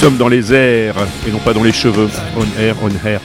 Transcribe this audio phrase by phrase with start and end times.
[0.00, 0.96] Nous sommes dans les airs
[1.28, 2.08] et non pas dans les cheveux.
[2.34, 3.20] On air, on air.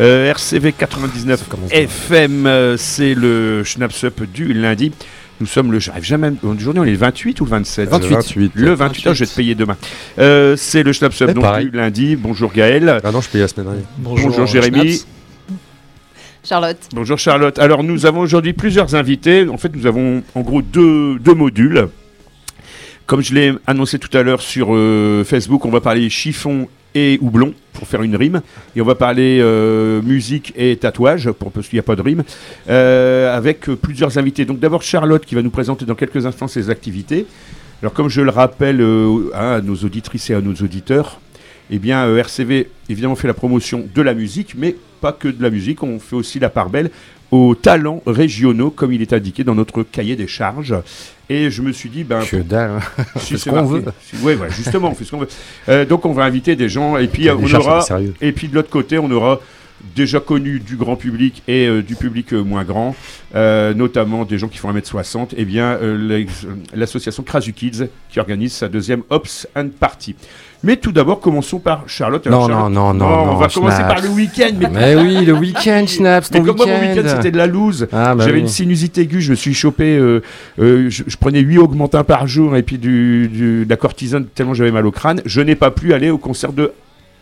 [0.00, 4.90] Euh, RCV 99 FM, c'est le Schnaps Up du lundi.
[5.38, 5.78] Nous sommes le.
[5.78, 6.32] J'arrive jamais.
[6.42, 8.10] Aujourd'hui, on est le 28 ou le 27 28.
[8.10, 8.52] 28.
[8.56, 9.76] Le 28, ah, je vais te payer demain.
[10.18, 11.70] Euh, c'est le Schnaps Up Eh, donc, pareil.
[11.70, 12.16] du lundi.
[12.16, 13.00] Bonjour Gaël.
[13.04, 13.86] Ah non, je paye la semaine dernière.
[13.98, 15.02] Bonjour, Jérémy.
[16.42, 16.88] Charlotte.
[16.92, 17.56] Bonjour Charlotte.
[17.60, 19.48] Alors nous avons aujourd'hui plusieurs invités.
[19.48, 21.86] En fait, nous avons en gros deux, deux modules.
[23.06, 27.18] Comme je l'ai annoncé tout à l'heure sur euh, Facebook, on va parler chiffon et
[27.22, 28.42] houblon pour faire une rime.
[28.74, 32.02] Et on va parler euh, musique et tatouage pour, parce qu'il n'y a pas de
[32.02, 32.24] rime.
[32.68, 34.44] euh, avec plusieurs invités.
[34.44, 37.26] Donc d'abord Charlotte qui va nous présenter dans quelques instants ses activités.
[37.80, 38.84] Alors comme je le rappelle
[39.34, 41.20] à nos auditrices et à nos auditeurs,
[41.70, 45.50] eh bien RCV évidemment fait la promotion de la musique, mais pas que de la
[45.50, 46.90] musique, on fait aussi la part belle
[47.30, 50.74] aux talents régionaux, comme il est indiqué dans notre cahier des charges.
[51.28, 52.80] Et je me suis dit, ben, Que dalle.
[53.16, 53.84] si fait c'est ce qu'on veut.
[54.00, 55.28] si- ouais, justement, on fait ce qu'on veut.
[55.68, 58.14] Euh, donc on va inviter des gens, et puis euh, on aura, sérieux.
[58.20, 59.40] et puis de l'autre côté, on aura
[59.94, 62.94] déjà connu du grand public et euh, du public euh, moins grand,
[63.34, 65.78] euh, notamment des gens qui font 1m60, et bien
[66.74, 70.14] l'association Krasu Kids qui organise sa deuxième Ops and Party.
[70.62, 72.24] Mais tout d'abord, commençons par Charlotte.
[72.26, 74.52] Non, Charlotte- non, non, non, on non, va commencer par le week-end.
[74.58, 76.96] Mais, Mais oui, le week-end, mais ton comme moi, mon week-end.
[76.96, 77.86] week-end, c'était de la loose.
[77.92, 78.40] Ah, bah J'avais oui.
[78.40, 80.22] une sinusite aiguë, je me suis chopé, euh,
[80.58, 84.26] euh, je, je prenais 8 augmentins par jour et puis du, du- de la cortisone
[84.34, 85.20] tellement j'avais mal au crâne.
[85.26, 86.72] Je n'ai pas pu aller au concert de,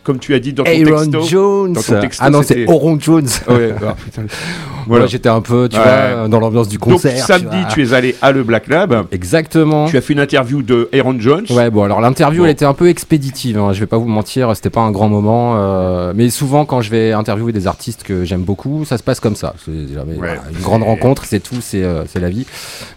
[0.05, 1.27] comme tu as dit dans ton Aaron texto.
[1.27, 1.73] Jones.
[1.73, 3.27] Dans ton texto, ah non, c'est Oron Jones.
[3.49, 4.23] Ouais, ah, putain.
[4.87, 5.83] Voilà, j'étais un peu, tu Ouais.
[5.83, 7.17] vois, dans l'ambiance du Donc concert.
[7.25, 7.71] samedi, vois.
[7.73, 9.07] tu, es allé à le Black Lab.
[9.13, 9.87] Exactement.
[9.87, 11.47] Tu as fait une interview de Aaron Jones.
[11.51, 12.45] Ouais, bon, alors l'interview, Bon.
[12.45, 15.09] elle était un peu expéditive, hein, je vais pas vous mentir, c'était pas un grand
[15.09, 19.03] moment, euh, mais souvent quand je vais interviewer des artistes que j'aime beaucoup, ça se
[19.03, 19.55] passe comme ça.
[19.65, 22.47] C'est jamais voilà, une grande rencontre, c'est tout, c'est euh, la vie.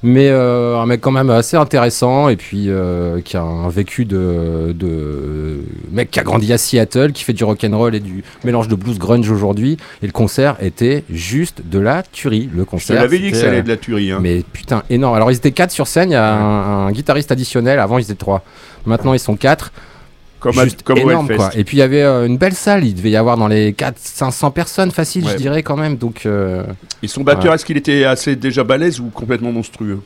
[0.04, 4.04] Mais euh, un mec quand même assez intéressant et puis euh, qui a un vécu
[4.06, 8.68] de, de mec qui a grandi à Seattle, qui fait du rock'n'roll et du mélange
[8.68, 9.78] de blues grunge aujourd'hui.
[10.02, 12.50] Et le concert était juste de la tuerie.
[12.54, 12.96] Le Je concert.
[13.02, 14.12] l'avais dit que ça allait de la tuerie.
[14.12, 14.20] hein.
[14.22, 15.16] mais putain, énorme.
[15.16, 18.04] Alors ils étaient quatre sur scène, il y a un, un guitariste additionnel, avant ils
[18.04, 18.44] étaient trois.
[18.86, 19.72] Maintenant ils sont quatre.
[20.40, 21.50] comme Juste énorme quoi.
[21.56, 23.74] Et puis il y avait euh, une belle salle, il devait y avoir dans les
[23.74, 25.32] 4 500 personnes facile, Ouais.
[25.34, 25.98] je dirais quand même.
[25.98, 26.64] Donc euh,
[27.04, 27.56] Et son batteur, Ouais.
[27.56, 30.00] est-ce qu'il était assez déjà balèze ou complètement monstrueux?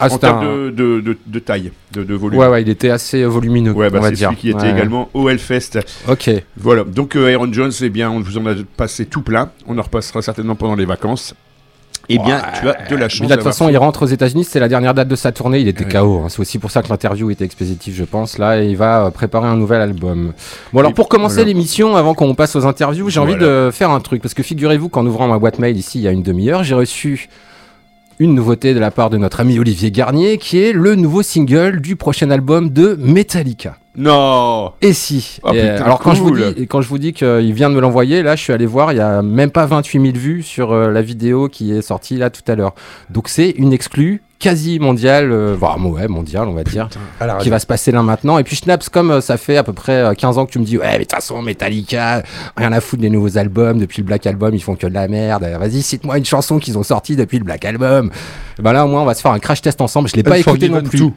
[0.00, 2.38] Ah, En termes un- de, de, de- de taille, de, de volume.
[2.38, 4.28] Ouais ouais, il était assez volumineux, Ouais, bah, on va c'est dire.
[4.28, 4.70] celui qui était Ouais.
[4.70, 5.78] également au Hellfest.
[6.08, 6.30] OK.
[6.56, 9.50] Voilà, donc euh, Aaron Jones, eh bien, on vous en a passé tout plein.
[9.66, 11.34] On en repassera certainement pendant les vacances.
[12.10, 13.28] Eh bien, tu as de la chance.
[13.28, 15.58] Là, de toute façon, il rentre aux États-Unis, c'est la dernière date de sa tournée,
[15.60, 15.90] il était Ouais.
[15.92, 16.22] KO.
[16.24, 16.28] hein.
[16.30, 18.38] C'est aussi pour ça que l'interview était expéditive, je pense.
[18.38, 20.32] Là, il va euh, préparer un nouvel album.
[20.72, 21.48] Bon, alors Et pour commencer voilà.
[21.48, 24.22] l'émission, avant qu'on passe aux interviews, j'ai envie de faire un truc.
[24.22, 26.74] Parce que figurez-vous qu'en ouvrant ma boîte mail ici, il y a une demi-heure, j'ai
[26.74, 27.28] reçu
[28.20, 31.80] une nouveauté de la part de notre ami Olivier Garnier, qui est le nouveau single
[31.80, 33.76] du prochain album de Metallica.
[33.96, 37.12] Non Et si Oh, Et, putain, Alors quand je vous dis, quand je vous dis
[37.12, 39.66] qu'il vient de me l'envoyer, là je suis allé voir, il y a même pas
[39.66, 42.74] 28 000 vues sur euh, la vidéo qui est sortie là tout à l'heure.
[43.10, 46.88] Donc c'est une exclue quasi mondiale, euh, voire ouais, mondiale on va dire,
[47.40, 48.38] qui va se passer là maintenant.
[48.38, 50.58] Et puis Schnaps, comme euh, ça fait à peu près euh, 15 ans que tu
[50.58, 52.22] me dis, ouais mais de toute façon Metallica,
[52.56, 55.08] rien à foutre des nouveaux albums, depuis le Black Album ils font que de la
[55.08, 58.10] merde, Euh, vas-y cite-moi une chanson qu'ils ont sortie depuis le Black Album.
[58.58, 60.22] Et ben là au moins on va se faire un crash test ensemble, je l'ai
[60.22, 60.98] pas écouté non plus.
[61.00, 61.10] 2.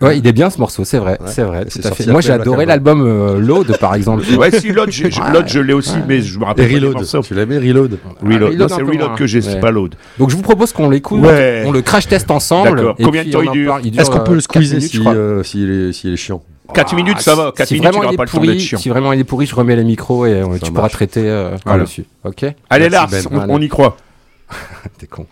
[0.00, 1.26] Ouais, il est bien ce morceau, c'est vrai, Ouais.
[1.26, 1.64] c'est vrai.
[1.68, 2.06] C'est tout à fait.
[2.06, 3.02] Moi, j'ai adoré Album.
[3.02, 4.22] l'album euh, Load, par exemple.
[4.38, 6.02] Ouais, si, l'autre, je l'ai aussi, Ouais.
[6.06, 6.94] mais je me Et rappelle pas des Reload.
[6.94, 7.22] morceaux.
[7.22, 7.98] Tu l'as mis Reload.
[7.98, 7.98] Reload.
[8.22, 9.60] Ah, Non, Reload c'est un peu Reload que j'ai, c'est Ouais.
[9.60, 9.96] pas Load.
[10.18, 11.64] Donc, je vous propose qu'on l'écoute, Ouais.
[11.66, 12.76] on le crash test ensemble.
[12.76, 12.94] D'accord.
[12.98, 13.86] et Combien de temps il dure parle.
[13.86, 15.14] Il dure, Est-ce qu'on peut euh, le quatre squeezer minutes, je si, crois.
[15.14, 15.70] euh, s'il
[16.12, 16.42] est, chiant
[16.74, 17.50] 4 minutes, ça va.
[17.56, 18.78] 4 si minutes, tu pas le temps d'être pourri, chiant.
[18.78, 21.48] si vraiment il est pourri, je remets les micros et euh, tu pourras traiter euh,
[21.64, 21.78] Voilà.
[21.78, 22.04] par-dessus.
[22.24, 23.24] Ok Allez, Lars, Ben.
[23.48, 23.96] on y croit.
[24.98, 25.26] T'es con.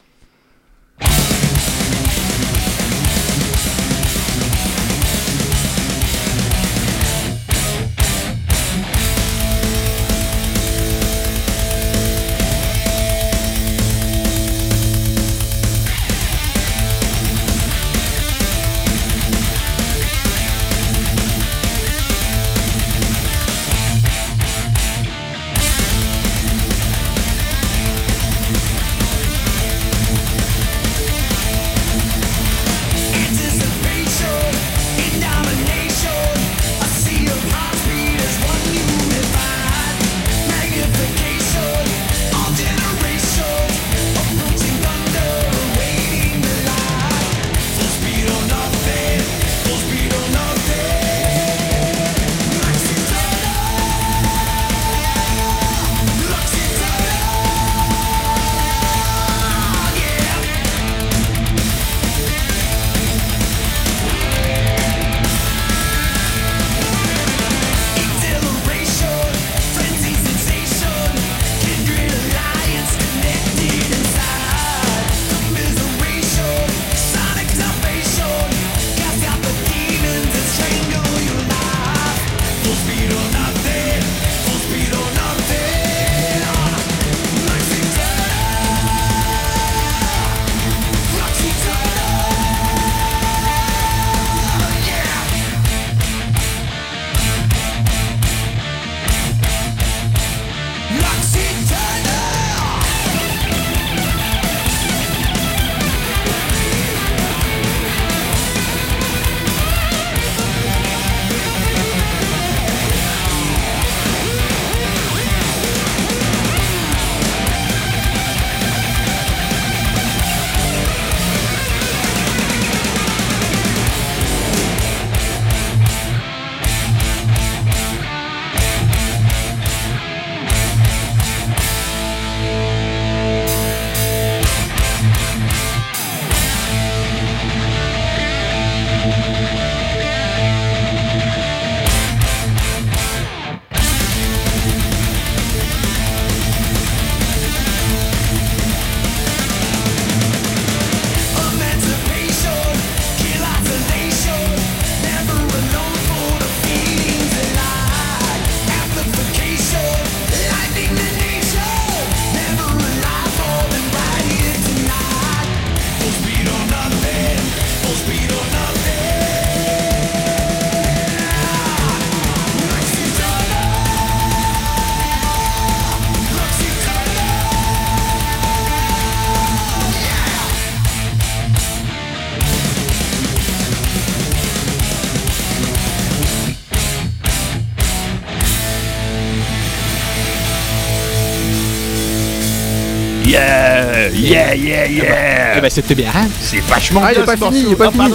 [194.96, 195.58] Yeah.
[195.58, 196.10] Eh ben, c'était bien.
[196.40, 198.14] C'est vachement Ah, il bien est pas ce fini, il est pas Ah, fini.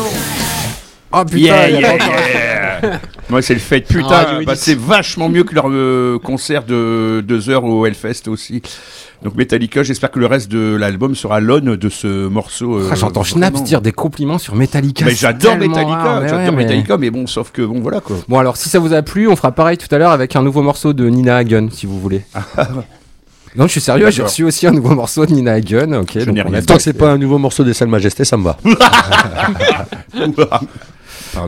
[1.13, 3.00] Oh putain, Yeah, il y a yeah,
[3.42, 3.86] c'est le fait.
[3.89, 8.28] Ah, Putain, bah, c'est vachement mieux que leur euh, concert de deux heures au Hellfest
[8.30, 8.62] aussi.
[9.22, 12.75] Donc Metallica, j'espère que le reste de l'album sera l'aune de ce morceau.
[12.78, 15.04] euh, Ah, J'entends Schnaps dire des compliments sur Metallica.
[15.06, 18.16] Mais j'adore Metallica, j'adore ouais, mais- Metallica, mais bon, sauf que bon, voilà quoi.
[18.30, 20.42] Bon alors si ça vous a plu, on fera pareil tout à l'heure avec un
[20.44, 22.22] nouveau morceau de Nina Hagen si vous voulez.
[23.56, 25.94] non, je suis sérieux, j'ai reçu aussi un nouveau morceau de Nina Hagen.
[26.01, 26.62] OK, Je donc on a.
[26.62, 28.57] Tant que c'est pas un nouveau morceau des Salles Majestés, ça me va.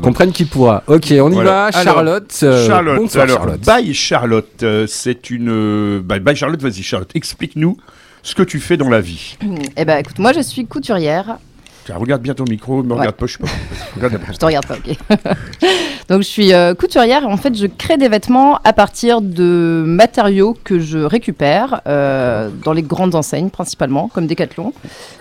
[0.02, 0.84] Comprenne qui pourra.
[0.88, 1.44] OK, on y Voilà.
[1.44, 1.66] va.
[1.80, 2.40] Alors, Charlotte.
[2.44, 3.62] euh, Charlotte, bonsoir, alors, Charlotte.
[3.66, 5.50] bye Charlotte, euh, c'est une...
[5.50, 7.78] euh, Bye, bye Charlotte, vas-y Charlotte, explique-nous
[8.22, 9.38] ce que tu fais dans la vie.
[9.76, 11.38] Eh ben, écoute, moi, je suis couturière.
[11.86, 13.00] Tiens, regarde bien ton micro, me Ouais.
[13.00, 13.48] regarde pas, je sais pas.
[13.96, 14.20] Regarde.
[14.32, 14.96] Je te regarde pas, ok.
[16.10, 19.84] Donc, je suis euh, couturière et en fait, je crée des vêtements à partir de
[19.86, 24.74] matériaux que je récupère euh, dans les grandes enseignes, principalement, comme Decathlon.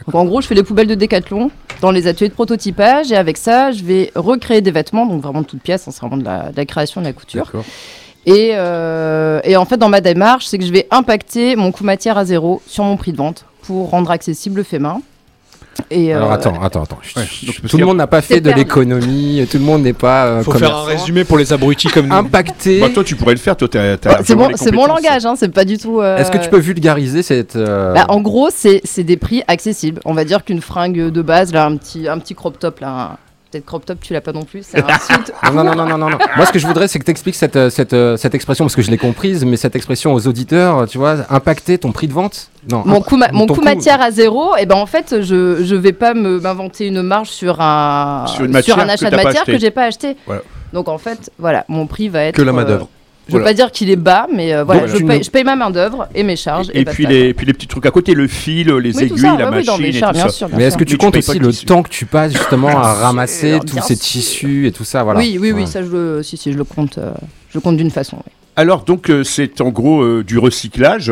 [0.06, 1.50] Donc, en gros, je fais les poubelles de Decathlon
[1.80, 5.42] dans les ateliers de prototypage et avec ça, je vais recréer des vêtements, donc vraiment
[5.42, 7.50] de toutes pièces, hein, c'est vraiment de la, de la création, de la couture.
[8.26, 11.84] Et, euh, et en fait, dans ma démarche, c'est que je vais impacter mon coût
[11.84, 15.00] matière à zéro sur mon prix de vente pour rendre accessible le fait main.
[15.90, 16.98] Et, Alors euh, attends, attends, attends.
[17.16, 20.26] Ouais, donc, tout le monde n'a pas fait de l'économie, tout le monde n'est pas
[20.26, 22.14] euh, Faut faire un résumé pour les abrutis comme nous.
[22.14, 22.80] Impacté.
[22.80, 23.92] Bah, toi, tu pourrais le faire, toi, t'as...
[23.94, 26.00] Ouais, c'est bon, c'est mon langage, hein, c'est pas du tout.
[26.00, 29.42] euh, Est-ce que tu peux vulgariser cette euh, bah, en gros, c'est c'est des prix
[29.48, 30.00] accessibles.
[30.04, 32.88] On va dire qu'une fringue de base, là, un petit, un petit crop top, là,
[33.12, 33.16] un-
[33.52, 35.14] peut-être crop top, tu l'as pas non plus, c'est un suit.
[35.52, 36.18] Non, non, non, non, non, non.
[36.36, 38.64] Moi, ce que je voudrais, c'est que tu expliques cette, euh, cette, euh, cette expression,
[38.64, 42.08] parce que je l'ai comprise, mais cette expression aux auditeurs, tu vois, impacter ton prix
[42.08, 42.82] de vente Non.
[42.84, 45.74] Mon coût, ma- mon ton coût matière à zéro, et ben en fait, je je
[45.74, 49.70] vais pas me- m'inventer une marge sur un Sur un achat de matière que j'ai
[49.70, 50.16] pas acheté.
[50.26, 50.42] Voilà.
[50.72, 52.80] Donc en fait, voilà, mon prix va être Que la euh,
[53.32, 53.50] Je veux Voilà.
[53.50, 55.56] pas dire qu'il est bas, mais euh, voilà, Donc, je, paye, nous- je paye ma
[55.56, 56.68] main d'œuvre et mes charges.
[56.74, 59.18] Et, Et, puis, les, puis les petits trucs à côté, le fil, les Oui, aiguilles,
[59.18, 60.34] ça, la ouais, oui, dans machine les et charges, tout bien ça.
[60.36, 62.92] sûr, bien Mais est-ce que tu comptes aussi le temps que tu passes justement à
[62.94, 65.18] ramasser tous ces tissus et tout ça voilà.
[65.20, 67.12] Oui, oui, oui, ça je le, si, si, je le compte, euh,
[67.50, 68.18] je le compte d'une façon.
[68.56, 71.10] Alors, donc, euh, c'est en gros euh, du recyclage.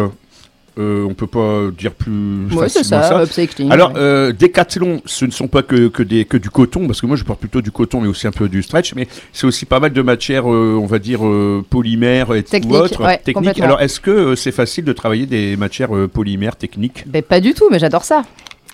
[0.79, 3.71] Euh, on peut pas dire plus Ouais, c'est ça, upcycling.
[3.71, 3.99] Alors, ouais.
[3.99, 7.17] euh, Decathlon, ce ne sont pas que, que, des, que du coton, parce que moi
[7.17, 9.81] je porte plutôt du coton, mais aussi un peu du stretch, mais c'est aussi pas
[9.81, 13.61] mal de matières, euh, on va dire, euh, polymères et Techniques, ou autres, ouais, techniques.
[13.61, 17.05] Alors, est-ce que euh, c'est facile de travailler des matières polymères techniques?
[17.07, 18.23] Ben, pas du tout, mais j'adore ça.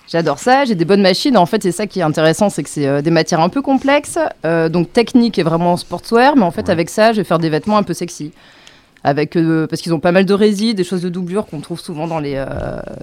[0.09, 1.37] J'adore ça, j'ai des bonnes machines.
[1.37, 3.61] En fait, c'est ça qui est intéressant, c'est que c'est euh, des matières un peu
[3.61, 7.41] complexes, euh, donc technique et vraiment sportswear, mais en fait, avec ça, je vais faire
[7.41, 8.31] des vêtements un peu sexy.
[9.08, 11.78] Avec, euh, parce qu'ils ont pas mal de résines, des choses de doublure qu'on trouve
[11.78, 12.44] souvent dans les, euh,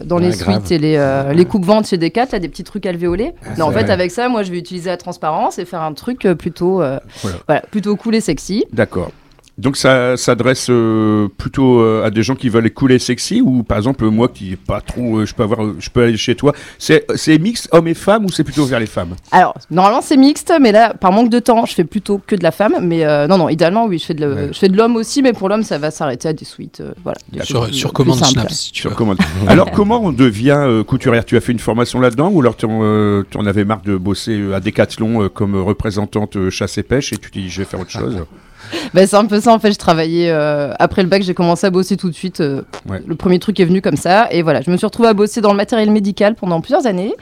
[0.04, 0.56] dans Ouais, les grave.
[0.58, 3.32] suites et les, euh, les coupes-ventes chez Decat, là, des petits trucs alvéolés.
[3.58, 3.92] non, en fait, vrai.
[3.92, 7.02] avec ça, moi, je vais utiliser la transparence et faire un truc plutôt, Voilà.
[7.48, 8.66] voilà, plutôt cool et sexy.
[8.74, 9.12] D'accord.
[9.60, 13.78] Donc ça s'adresse euh, plutôt euh, à des gens qui veulent couler sexy ou par
[13.78, 16.54] exemple moi qui est pas trop euh, je peux avoir je peux aller chez toi
[16.80, 19.16] c'est c'est mix hommes et femmes ou c'est plutôt vers les femmes?
[19.32, 22.44] Alors, normalement, c'est mixte, mais là, par manque de temps, je fais plutôt que de
[22.44, 22.76] la femme.
[22.82, 24.48] Mais euh, non, non, idéalement, oui, je fais de, le- Ouais.
[24.52, 26.82] je fais de l'homme aussi, mais pour l'homme, ça va s'arrêter à des suites.
[26.82, 27.18] euh, voilà.
[27.32, 28.32] Des Sur, plus- sur commande simples.
[28.34, 28.96] Snap, si tu Sur veux.
[28.96, 29.18] commande.
[29.48, 31.26] Alors comment on devient euh, couturière?
[31.26, 34.52] Tu as fait une formation là-dedans ou alors tu en, euh, avais marre de bosser
[34.54, 37.66] à Decathlon euh, comme représentante euh, chasse et pêche et tu t'es dit je vais
[37.66, 38.24] faire autre chose?
[38.94, 41.66] Bah, c'est un peu ça, en fait, je travaillais euh, après le bac, j'ai commencé
[41.66, 42.42] à bosser tout de suite.
[42.42, 43.02] euh, Ouais.
[43.06, 44.28] Le premier truc est venu comme ça.
[44.32, 47.14] Et voilà, je me suis retrouvée à bosser dans le matériel médical pendant plusieurs années.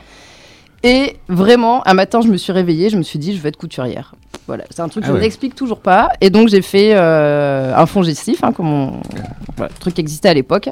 [0.84, 3.58] Et vraiment, un matin, je me suis réveillée, je me suis dit, je vais être
[3.58, 4.16] couturière.
[4.48, 5.22] Voilà, c'est un truc que Ah je ouais.
[5.22, 6.10] n'explique toujours pas.
[6.22, 8.94] Et donc, j'ai fait euh, un fond gestif, hein, comme on...
[9.56, 10.70] voilà, le truc qui existait à l'époque.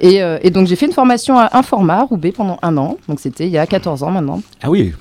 [0.00, 2.96] Et, euh, et donc, j'ai fait une formation à Informa, Roubaix, pendant un an.
[3.08, 4.40] Donc, c'était il y a 14 ans maintenant.
[4.62, 4.92] Ah oui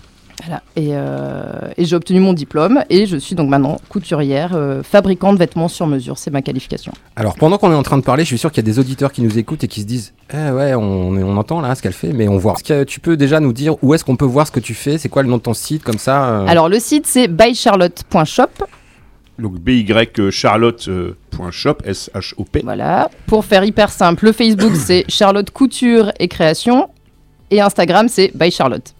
[0.43, 0.61] Voilà.
[0.75, 2.83] Et, euh, et j'ai obtenu mon diplôme.
[2.89, 6.17] Et je suis donc maintenant couturière, euh, fabricante de vêtements sur mesure.
[6.17, 6.91] C'est ma qualification.
[7.15, 8.79] Alors pendant qu'on est en train de parler, je suis sûr qu'il y a des
[8.79, 11.81] auditeurs qui nous écoutent et qui se disent Eh ouais, on, on entend là ce
[11.81, 12.53] qu'elle fait, mais on voit.
[12.53, 14.73] Est-ce que tu peux déjà nous dire où est-ce qu'on peut voir ce que tu
[14.73, 14.97] fais?
[14.97, 18.65] C'est quoi le nom de ton site comme ça euh, Alors, le site, c'est bycharlotte.shop.
[19.39, 23.09] donc by.charlotte.shop S-H-O-P Voilà.
[23.27, 26.89] Pour faire hyper simple, le Facebook, c'est Charlotte Couture et Création.
[27.49, 28.93] Et Instagram, c'est by Charlotte.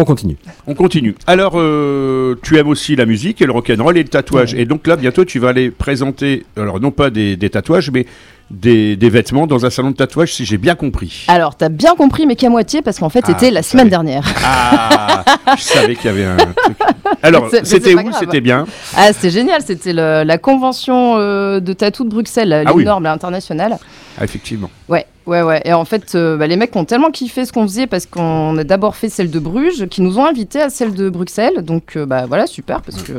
[0.00, 0.36] On continue.
[0.68, 4.54] on continue alors euh, tu aimes aussi la musique et le rock'n'roll et le tatouage
[4.54, 8.06] et donc là bientôt tu vas aller présenter alors non pas des, des tatouages mais
[8.50, 11.94] des, des vêtements dans un salon de tatouage si j'ai bien compris Alors, t'as bien
[11.94, 13.90] compris, mais qu'à moitié, parce qu'en fait, Ah, c'était la semaine savais.
[13.90, 14.24] dernière.
[14.42, 15.22] Ah,
[15.54, 16.78] je savais qu'il y avait un truc.
[17.22, 18.10] Alors, c'était où.
[18.18, 18.64] C'était bien.
[18.96, 19.60] Ah, c'était génial.
[19.60, 22.84] C'était la convention euh, de tatou de Bruxelles, Ah oui.
[22.84, 23.76] l'énorme, l'internationale.
[24.18, 24.70] Ah, effectivement.
[24.88, 25.62] Ouais, ouais, ouais.
[25.64, 28.56] Et en fait, euh, bah, les mecs ont tellement kiffé ce qu'on faisait parce qu'on
[28.58, 31.62] a d'abord fait celle de Bruges, qui nous ont invités à celle de Bruxelles.
[31.62, 33.12] Donc, euh, bah voilà, super, parce que.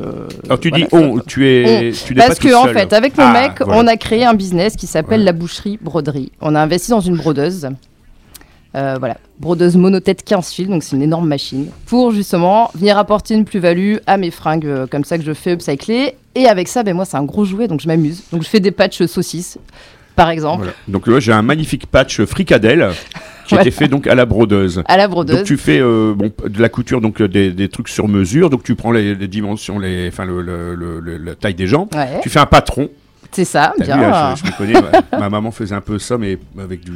[0.46, 2.74] Alors, tu voilà, dis on, tu es, tu n'es pas Parce tout que en seul.
[2.74, 3.82] fait, avec mon Ah, mec, voilà.
[3.82, 5.26] on a créé un business qui s'appelle Ouais.
[5.26, 6.32] la boucherie broderie.
[6.42, 7.70] On a investi dans une brodeuse.
[8.76, 13.34] Euh, voilà, brodeuse monotête 15 fils, donc c'est une énorme machine, pour justement venir apporter
[13.34, 16.14] une plus-value à mes fringues euh, comme ça que je fais upcycler.
[16.36, 18.22] Et avec ça, ben, moi c'est un gros jouet, donc je m'amuse.
[18.32, 19.58] Donc je fais des patchs saucisses,
[20.20, 20.74] par exemple, Voilà.
[20.90, 22.90] Donc là, j'ai un magnifique patch fricadelle
[23.46, 23.62] qui Voilà.
[23.64, 24.84] été fait donc à la brodeuse.
[24.88, 25.44] à la Donc brodeuse.
[25.44, 28.50] tu fais euh, bon, de la couture, donc euh, des, des trucs sur mesure.
[28.50, 31.66] Donc tu prends les, les dimensions, les, enfin le, le- le- le- la taille des
[31.68, 31.88] jambes.
[31.96, 32.90] Ouais, Tu fais un patron.
[33.32, 33.96] c'est ça, bien.
[33.98, 34.74] vu, je, je me connais.
[35.14, 36.92] ma, ma maman faisait un peu ça, mais avec du.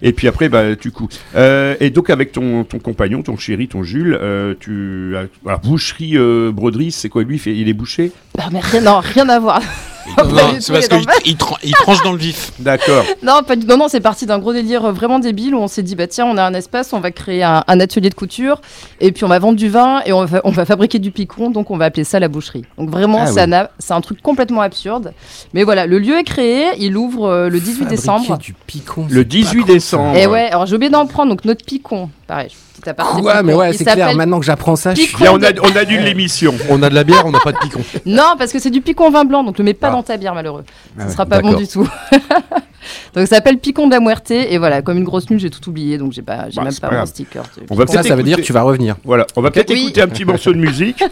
[0.00, 1.08] Et puis après, bah, tu couds.
[1.36, 5.14] Euh, et donc avec ton, ton compagnon, ton chéri, ton Jules, euh, tu.
[5.42, 9.28] voilà, boucherie, euh, broderie, c'est quoi lui il, est bouché Ah, mais rien, non, rien
[9.28, 9.60] à voir.
[10.18, 11.36] Non, Pas non, c'est parce qu'il
[11.74, 12.52] tranche dans le vif.
[12.58, 13.04] D'accord.
[13.22, 13.66] Non, pas du...
[13.66, 16.26] non, non, c'est parti d'un gros délire vraiment débile où on s'est dit, bah tiens,
[16.26, 18.60] on a un espace, on va créer un, un atelier de couture
[19.00, 21.50] et puis on va vendre du vin et on va, on va fabriquer du picon,
[21.50, 22.64] donc on va appeler ça la boucherie.
[22.78, 23.50] Donc vraiment, Ah ça oui.
[23.50, 25.12] n'a- c'est un truc complètement absurde.
[25.54, 28.38] Mais voilà, le lieu est créé, il ouvre euh, le 18 Fabriquer décembre.
[28.38, 29.06] du picon.
[29.08, 30.16] Le c'est 18 pas con, décembre.
[30.16, 32.50] Et ouais, alors j'ai oublié d'en prendre, donc notre picon, pareil,
[32.90, 33.42] Ouais, picon.
[33.44, 34.14] mais ouais, c'est clair.
[34.16, 35.28] Maintenant que j'apprends ça, je suis.
[35.28, 36.54] On, de- a, on annule l'émission.
[36.68, 37.80] On a de la bière, on n'a pas de picon.
[38.06, 39.92] Non, parce que c'est du picon vin blanc, donc le mets pas Ah.
[39.92, 40.64] dans ta bière, malheureux.
[40.98, 41.88] Ah Ce ouais, sera pas bon du tout.
[43.14, 45.66] donc ça s'appelle picon de la Muerte, et voilà, comme une grosse nulle, j'ai tout
[45.68, 47.42] oublié, donc j'ai pas, j'ai Bah, même pas pas mon sticker.
[47.70, 47.86] On va.
[47.86, 48.96] Ça, peut-être ça veut dire que tu vas revenir.
[49.04, 49.82] Voilà, on va peut-être Oui.
[49.84, 51.02] écouter un petit morceau de musique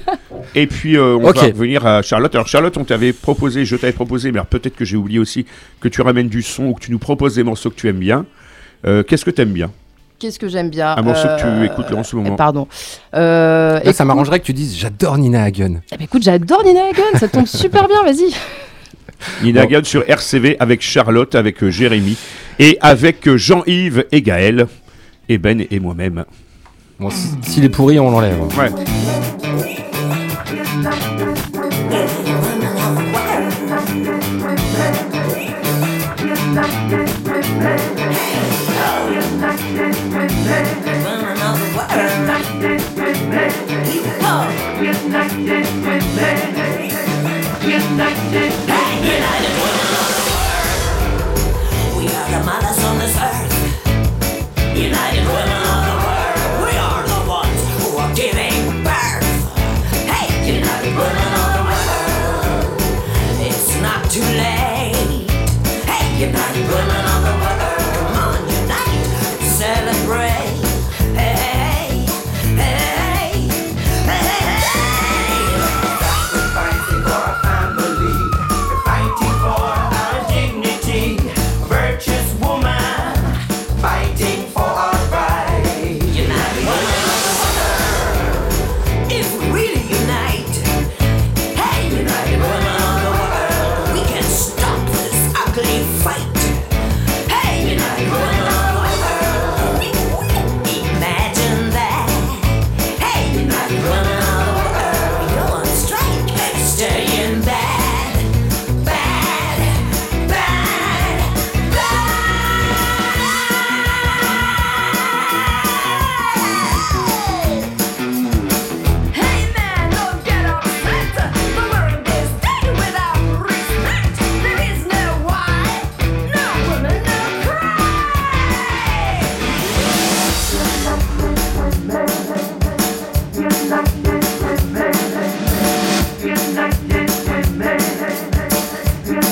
[0.55, 2.35] et puis euh, on va revenir à Charlotte.
[2.35, 5.47] Alors Charlotte, on t'avait proposé, je t'avais proposé, mais alors peut-être que j'ai oublié aussi
[5.81, 7.99] que tu ramènes du son ou que tu nous proposes des morceaux que tu aimes
[7.99, 8.25] bien.
[8.87, 9.71] Euh, Qu'est-ce que tu aimes bien?
[10.21, 12.37] Qu'est-ce que j'aime bien Un morceau que tu Euh, écoutes là en ce moment.
[12.37, 12.69] Pardon.
[13.15, 15.81] Euh, Là, ça m'arrangerait que tu dises j'adore Nina Hagen.
[15.91, 18.35] Eh ben, écoute, j'adore Nina Hagen, ça tombe super bien, vas-y.
[19.43, 22.19] Nina Hagen sur RCV avec Charlotte, avec euh, Jérémy
[22.59, 24.67] et avec Jean-Yves et Gaël
[25.31, 26.25] et Ben et moi-même.
[26.99, 28.39] Bon, si- s'il est pourri, on l'enlève.
[28.59, 28.69] Ouais.
[40.51, 41.91] Learn another word.
[44.81, 46.00] He's a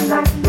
[0.08, 0.47] like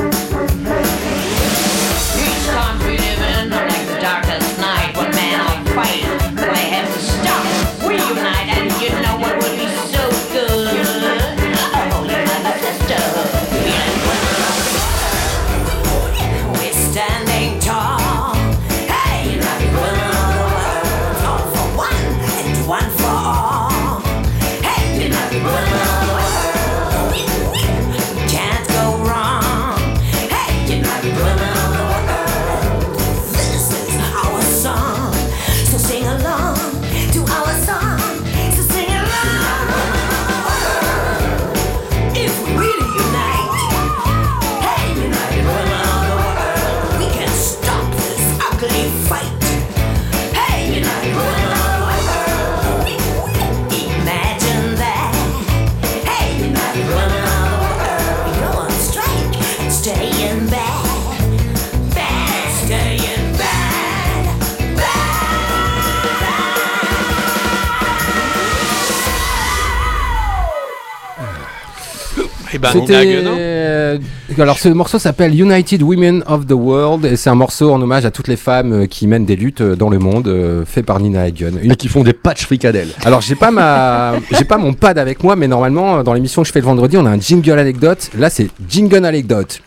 [72.64, 73.10] Et Nina Hagen.
[73.12, 73.98] C'était Euh,
[74.38, 78.06] alors ce morceau s'appelle United Women of the World et c'est un morceau en hommage
[78.06, 80.84] à toutes les femmes euh, qui mènent des luttes euh, dans le monde, euh, fait
[80.84, 81.54] par Nina Hagen.
[81.62, 82.90] Une- Et qui font des patchs fricadelles.
[83.06, 86.48] Alors j'ai pas ma, j'ai pas mon pad avec moi, mais normalement dans l'émission que
[86.48, 88.10] je fais le vendredi, on a un jingle anecdote.
[88.18, 89.62] Là c'est jingle anecdote.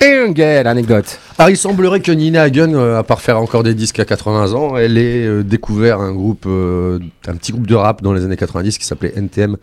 [0.00, 1.18] Jingle anecdote.
[1.38, 4.76] Ah, il semblerait que Nina Hagen, à part faire encore des disques à 80 ans,
[4.76, 8.78] elle ait découvert un groupe, euh, un petit groupe de rap dans les années 90
[8.78, 9.56] qui s'appelait NTM.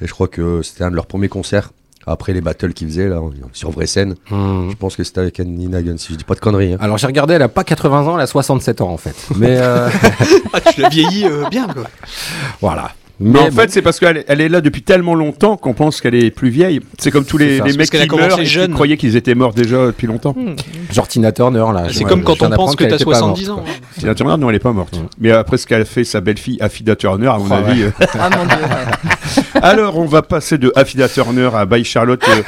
[0.00, 1.70] Et je crois que c'était un de leurs premiers concerts.
[2.06, 3.18] Après les battles qu'ils faisaient là,
[3.54, 4.16] sur vraie scène.
[4.30, 6.74] Je pense que c'était avec Nina Hagen, si je dis pas de conneries.
[6.74, 6.78] hein.
[6.80, 9.16] Alors j'ai regardé, elle a pas 80 ans, elle a 67 ans en fait.
[9.36, 9.88] Mais euh,
[10.52, 11.84] Ah, tu l'as vieilli euh, bien, quoi.
[12.60, 12.92] voilà.
[13.20, 13.50] Mais en bon.
[13.52, 16.48] fait, c'est parce qu'elle elle est là depuis tellement longtemps qu'on pense qu'elle est plus
[16.48, 16.80] vieille.
[16.98, 19.54] C'est comme tous les, C'est mecs qu'elle qui meurent et qui croyaient qu'ils étaient morts
[19.54, 20.34] déjà depuis longtemps.
[20.92, 21.84] genre Tina Turner là.
[21.88, 23.62] C'est je- comme quand on pense que qu'elle t'as était pas 70 morte, ans.
[23.62, 23.72] quoi.
[23.98, 25.00] Tina Turner, non, elle est pas morte.
[25.20, 27.84] Mais après ce qu'a fait sa belle-fille Affida Turner, à mon Oh, avis.
[27.84, 28.56] euh, Ah mon dieu.
[28.56, 29.40] ouais.
[29.62, 32.22] Alors, on va passer de Affida Turner à By Charlotte.
[32.28, 32.42] euh,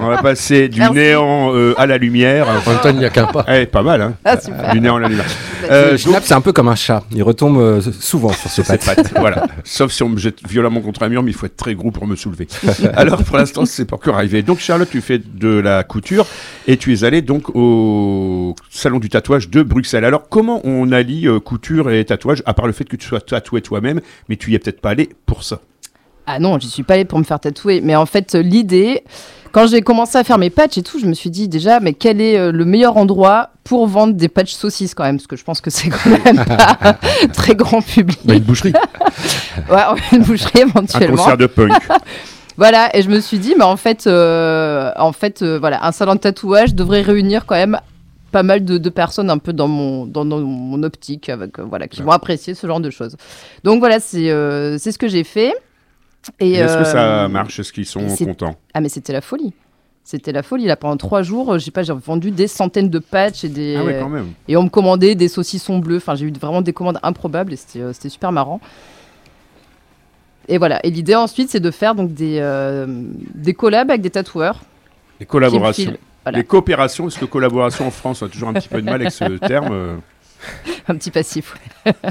[0.00, 0.94] on va passer du Merci.
[0.94, 2.48] néant euh, à la lumière.
[2.48, 3.44] En même temps, il n'y a qu'un pas.
[3.48, 4.72] Eh, pas mal, hein Ah super.
[4.72, 5.26] Du néant à la lumière.
[5.96, 7.02] Schnapp, c'est un peu comme un chat.
[7.12, 9.46] Il retombe euh, souvent sur ses pattes, voilà.
[9.64, 12.06] Sauf on me jette violemment contre un mur, mais il faut être très gros pour
[12.06, 12.48] me soulever.
[12.94, 14.42] Alors, pour l'instant, c'est pas encore arrivé.
[14.42, 16.26] Donc, Charlotte, tu fais de la couture
[16.66, 20.04] et tu es allée donc au salon du tatouage de Bruxelles.
[20.04, 23.20] Alors, comment on allie euh, couture et tatouage, à part le fait que tu sois
[23.20, 25.60] tatoué toi-même, mais tu y es peut-être pas allé pour ça?
[26.26, 27.80] Ah non, j'y suis pas allée pour me faire tatouer.
[27.80, 29.02] Mais en fait, l'idée,
[29.52, 31.92] quand j'ai commencé à faire mes patchs et tout, je me suis dit déjà, mais
[31.92, 35.16] quel est euh, le meilleur endroit pour vendre des patchs saucisses quand même?
[35.16, 36.76] Parce que je pense que c'est quand même pas
[37.22, 38.18] un très grand public.
[38.24, 38.72] Bah, une boucherie.
[39.70, 39.82] Ouais,
[40.12, 41.16] une boucherie Un éventuellement.
[41.16, 41.72] concert de punk.
[42.56, 45.92] Voilà, et je me suis dit, mais en fait, euh, en fait euh, voilà, un
[45.92, 47.80] salon de tatouage devrait réunir quand même
[48.32, 51.62] pas mal de, de personnes un peu dans mon, dans, dans mon optique, avec, euh,
[51.66, 53.16] voilà, qui vont apprécier ce genre de choses.
[53.64, 55.54] Donc voilà, c'est euh, c'est ce que j'ai fait.
[56.38, 57.58] Et, Est-ce que ça euh, marche?
[57.58, 58.56] Est-ce qu'ils sont contents?
[58.74, 59.54] Ah mais c'était la folie.
[60.04, 60.64] C'était la folie.
[60.66, 63.76] Là, pendant trois jours, euh, j'ai pas, j'ai vendu des centaines de patchs et des
[63.76, 64.32] Ah ouais, quand même.
[64.48, 65.98] et on me commandait des saucissons bleus.
[65.98, 68.60] Enfin, j'ai eu vraiment des commandes improbables et c'était euh, super marrant.
[70.48, 70.84] Et voilà.
[70.84, 72.86] Et l'idée ensuite, c'est de faire donc des euh,
[73.34, 74.60] des collabs avec des tatoueurs.
[75.20, 75.96] Me collaborations.
[76.24, 78.86] voilà, Les coopérations, parce que collaboration en France, on a toujours un petit peu de
[78.86, 80.00] mal avec ce terme?
[80.88, 81.54] un petit passif.
[81.86, 81.92] ouais.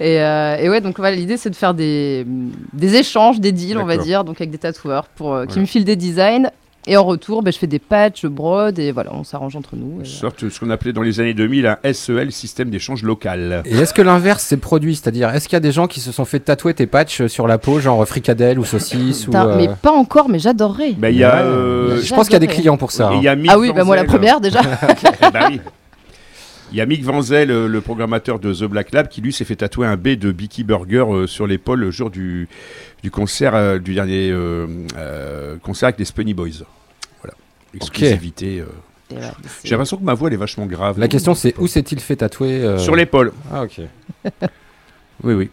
[0.00, 2.26] et, euh, et ouais, donc voilà, l'idée c'est de faire des,
[2.72, 5.66] des échanges, des deals, on va dire, donc avec des tatoueurs pour euh, qui me
[5.66, 6.50] filent des designs.
[6.88, 9.74] Et en retour, ben, je fais des patchs, je brode et voilà, on s'arrange entre
[9.74, 10.02] nous.
[10.02, 13.62] euh, sorte de ce qu'on appelait dans les années 2000 un SEL, système d'échange local.
[13.64, 14.94] Et est-ce que l'inverse s'est produit?
[14.94, 17.48] C'est-à-dire, est-ce qu'il y a des gens qui se sont fait tatouer tes patchs sur
[17.48, 20.92] la peau, genre fricadelle ou saucisse ou, Putain, euh, Mais pas encore, mais j'adorerais.
[20.96, 21.34] Bah, il y a.
[21.34, 21.42] Ouais.
[21.42, 23.08] euh, Je pense qu'il y a des clients pour ça.
[23.08, 23.20] hein.
[23.20, 24.60] y a Mick Ah oui, bah moi la première déjà.
[25.32, 25.60] Bah oui.
[26.72, 29.44] Il y a Mick Vanzel, euh, le programmateur de The Black Lab, qui lui s'est
[29.44, 32.48] fait tatouer un B de Beaky Burger euh, sur l'épaule le jour du,
[33.02, 36.64] du concert, euh, du dernier euh, euh, concert avec les Spunny Boys.
[37.22, 37.36] Voilà.
[37.74, 38.60] Exclusivité.
[38.60, 38.66] euh.
[39.62, 40.98] J'ai l'impression que ma voix elle est vachement grave.
[40.98, 43.32] La question c'est où s'est-il fait tatouer euh, Sur l'épaule.
[43.52, 43.80] Ah ok.
[45.24, 45.50] Oui, oui.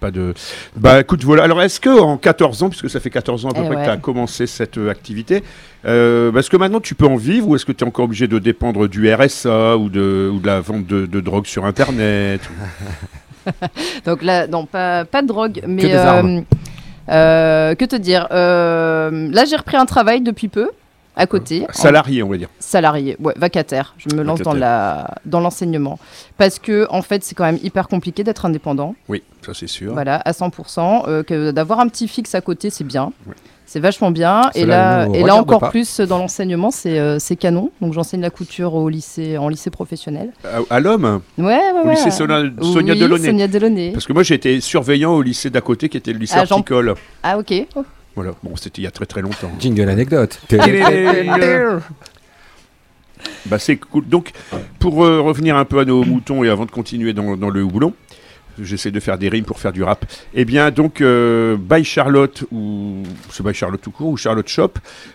[0.00, 0.32] Pas de.
[0.74, 1.42] Bah écoute, voilà.
[1.44, 3.76] Alors est-ce que en 14 ans, puisque ça fait 14 ans à peu Eh près
[3.76, 3.82] ouais.
[3.82, 5.42] que tu as commencé cette euh, activité,
[5.84, 8.28] euh, est-ce que maintenant tu peux en vivre ou est-ce que tu es encore obligé
[8.28, 12.40] de dépendre du RSA ou de, ou de la vente de, de drogue sur Internet
[14.06, 15.82] Donc là, non, pas, pas de drogue, mais.
[15.82, 16.44] des armes.
[17.08, 20.70] euh, que te dire Euh, Là, j'ai repris un travail depuis peu,
[21.16, 21.66] à côté.
[21.68, 22.48] en- Salarié, on va dire.
[22.60, 23.94] salarié, ouais, vacataire.
[23.98, 24.60] Je me lance dans Vacataire.
[24.60, 25.98] la dans l'enseignement
[26.38, 28.94] parce que en fait, c'est quand même hyper compliqué d'être indépendant.
[29.08, 29.92] Oui, ça c'est sûr.
[29.92, 31.04] Voilà, à 100%.
[31.08, 33.12] euh, que d'avoir un petit fixe à côté, c'est bien.
[33.26, 33.34] Ouais.
[33.66, 34.50] C'est vachement bien.
[34.54, 35.70] Et là, et là encore pas.
[35.70, 37.70] plus dans l'enseignement, c'est euh, c'est canon.
[37.80, 40.30] Donc j'enseigne la couture au lycée, en lycée professionnel.
[40.44, 41.94] À, à l'homme, Ouais, ouais, au ouais.
[41.94, 43.26] lycée Sonia, Sonia Oui, Delaunay.
[43.28, 43.90] Sonia Delaunay.
[43.92, 46.44] Parce que moi j'ai été surveillant au lycée d'à côté qui était le lycée Ah,
[46.44, 46.94] Jean- horticole.
[47.22, 47.54] Ah ok.
[47.76, 47.84] Oh.
[48.14, 49.50] Voilà, bon, c'était il y a très très longtemps.
[49.58, 50.38] Jingle anecdote.
[53.46, 54.06] Bah c'est cool.
[54.08, 54.30] Donc,
[54.78, 57.62] pour euh, revenir un peu à nos moutons et avant de continuer dans, dans le
[57.62, 57.92] houblon,
[58.60, 60.04] j'essaie de faire des rimes pour faire du rap.
[60.34, 64.72] Eh bien, donc, euh, by Charlotte, ou c'est by Charlotte tout court, ou Charlotte Shop,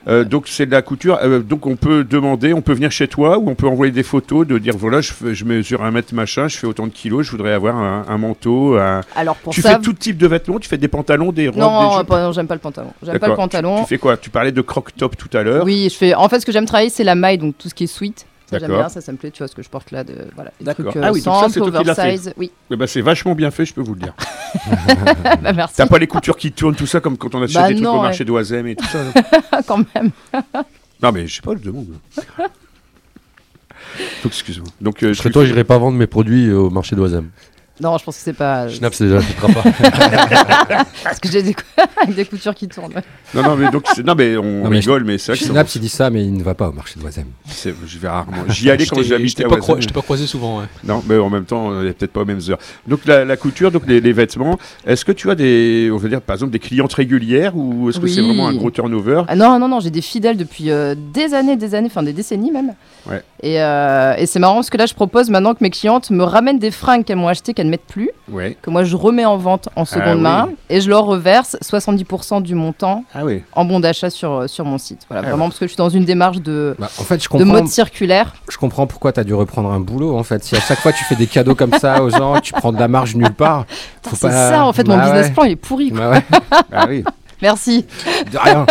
[0.07, 1.19] euh, donc c'est de la couture.
[1.21, 4.03] Euh, donc, on peut demander, on peut venir chez toi, ou on peut envoyer des
[4.03, 7.31] photos, de dire voilà, je, mesure un mètre machin, je fais autant de kilos, je
[7.31, 8.77] voudrais avoir un, un manteau.
[8.77, 9.75] un- Alors pour Tu ça.
[9.75, 12.31] fais tout type de vêtements, tu fais des pantalons, des robes, non, des pas- non,
[12.31, 12.93] j'aime pas le pantalon.
[13.03, 13.81] J'aime pas le pantalon.
[13.81, 14.17] Tu fais quoi?
[14.17, 15.63] Tu parlais de croc-top tout à l'heure.
[15.65, 16.13] Oui, je fais.
[16.13, 18.25] En fait, ce que j'aime travailler, c'est la maille, donc tout ce qui est sweat.
[18.49, 18.85] Ça j'aime D'accord.
[18.85, 19.29] bien, ça, ça me plaît.
[19.31, 20.85] Tu vois ce que je porte là, de voilà, des D'accord.
[20.85, 22.31] trucs euh, Ah oui, donc ça, simples, c'est toi.
[22.37, 24.13] Oui, Eh ben, c'est vachement bien fait, je peux vous le dire.
[25.41, 25.75] bah, merci.
[25.75, 27.87] T'as pas les coutures qui tournent, tout ça, comme quand on achète Bah des trucs
[27.87, 28.01] au ouais.
[28.03, 28.99] marché d'Oisem et tout ça.
[29.67, 30.11] quand même.
[31.03, 31.87] non, mais je sais pas, je demande.
[31.87, 31.99] Donc,
[34.25, 34.69] excuse-moi.
[34.79, 37.29] Donc, euh, Je serais toi, j'irais pas vendre mes produits euh, au marché d'Oisem.
[37.79, 38.67] Non, je pense que c'est pas.
[38.69, 39.63] Schnapp, c'est déjà ne pas.
[41.03, 41.55] Parce que j'ai des,
[42.25, 42.93] coutures qui tournent.
[43.33, 45.67] Non, non, mais donc, non, mais on Non, mais rigole, mais c'est vrai que Schnapp,
[45.69, 47.25] c'est- il dit ça, mais il ne va pas au marché de Voisem.
[47.47, 48.37] c'est- je vais rarement.
[48.49, 49.81] J'y allais quand t'ai- j'habitais je t'ai pas, Oisem.
[49.81, 50.65] je t'ai pas croisé souvent, ouais.
[50.83, 52.57] Non, mais en même temps, il n'y a peut-être pas aux mêmes heures.
[52.87, 56.09] Donc la, la couture, donc les, les vêtements, est-ce que tu as des, on va
[56.09, 59.23] dire par exemple des clientes régulières ou est-ce que c'est vraiment un gros turnover?
[59.27, 62.13] Ah non, non, non, j'ai des fidèles depuis euh, des années, des années, enfin des
[62.13, 62.73] décennies même.
[63.09, 63.21] Ouais.
[63.43, 66.23] Et, euh, et c'est marrant parce que là, je propose maintenant que mes clientes me
[66.23, 68.57] ramènent des fringues qu'elles m'ont achetées, qu'elles ne mettent plus, Ouais.
[68.61, 70.21] que moi je remets en vente en seconde Ah oui.
[70.21, 73.43] main, et je leur reverse 70% du montant Ah oui.
[73.53, 75.01] en bon d'achat sur, sur mon site.
[75.09, 77.25] Voilà, Ah vraiment parce que je suis dans une démarche de, Bah, en fait, je
[77.25, 78.33] de comprends, mode circulaire.
[78.49, 80.17] je comprends pourquoi tu as dû reprendre un boulot.
[80.17, 82.53] En fait, si à chaque fois tu fais des cadeaux comme ça aux gens, tu
[82.53, 83.65] prends de la marge nulle part.
[84.09, 85.33] C'est pas- ça en fait, mon Bah business ouais.
[85.33, 85.91] plan il est pourri.
[85.91, 85.99] quoi.
[85.99, 86.23] Bah ouais,
[86.71, 87.03] Ah oui.
[87.39, 87.85] Merci.
[88.31, 88.65] de rien.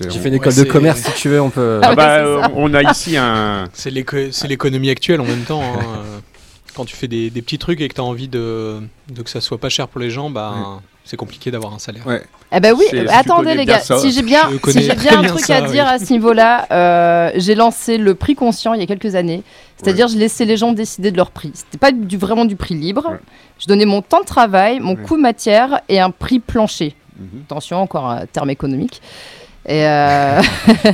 [0.00, 1.78] J'ai on- fait une école Ouais, de commerce si tu veux, on peut.
[1.84, 3.66] Ah bah, euh, on a ici un.
[3.72, 5.62] C'est l'éco- c'est l'économie actuelle en même temps.
[5.62, 6.18] hein, euh,
[6.78, 8.80] Quand tu fais des, des petits trucs et que tu as envie de,
[9.12, 10.54] de que ça soit pas cher pour les gens, bah,
[11.04, 12.06] c'est compliqué d'avoir un salaire.
[12.06, 12.22] Ouais.
[12.52, 13.98] Eh ben oui, euh, si tu attendez les gars, ça.
[13.98, 15.72] si j'ai bien, si j'ai bien un truc ça, à oui.
[15.72, 19.42] dire à ce niveau-là, euh, j'ai lancé le prix conscient il y a quelques années.
[19.76, 21.50] C'est-à-dire, je laissais les gens décider de leur prix.
[21.54, 23.08] C'était pas du, vraiment du prix libre.
[23.10, 23.18] Ouais.
[23.58, 25.02] Je donnais mon temps de travail, mon Ouais.
[25.02, 26.94] coût de matière et un prix plancher.
[27.18, 27.42] Mhm.
[27.46, 29.02] Attention, encore un terme économique.
[29.66, 30.40] Et euh,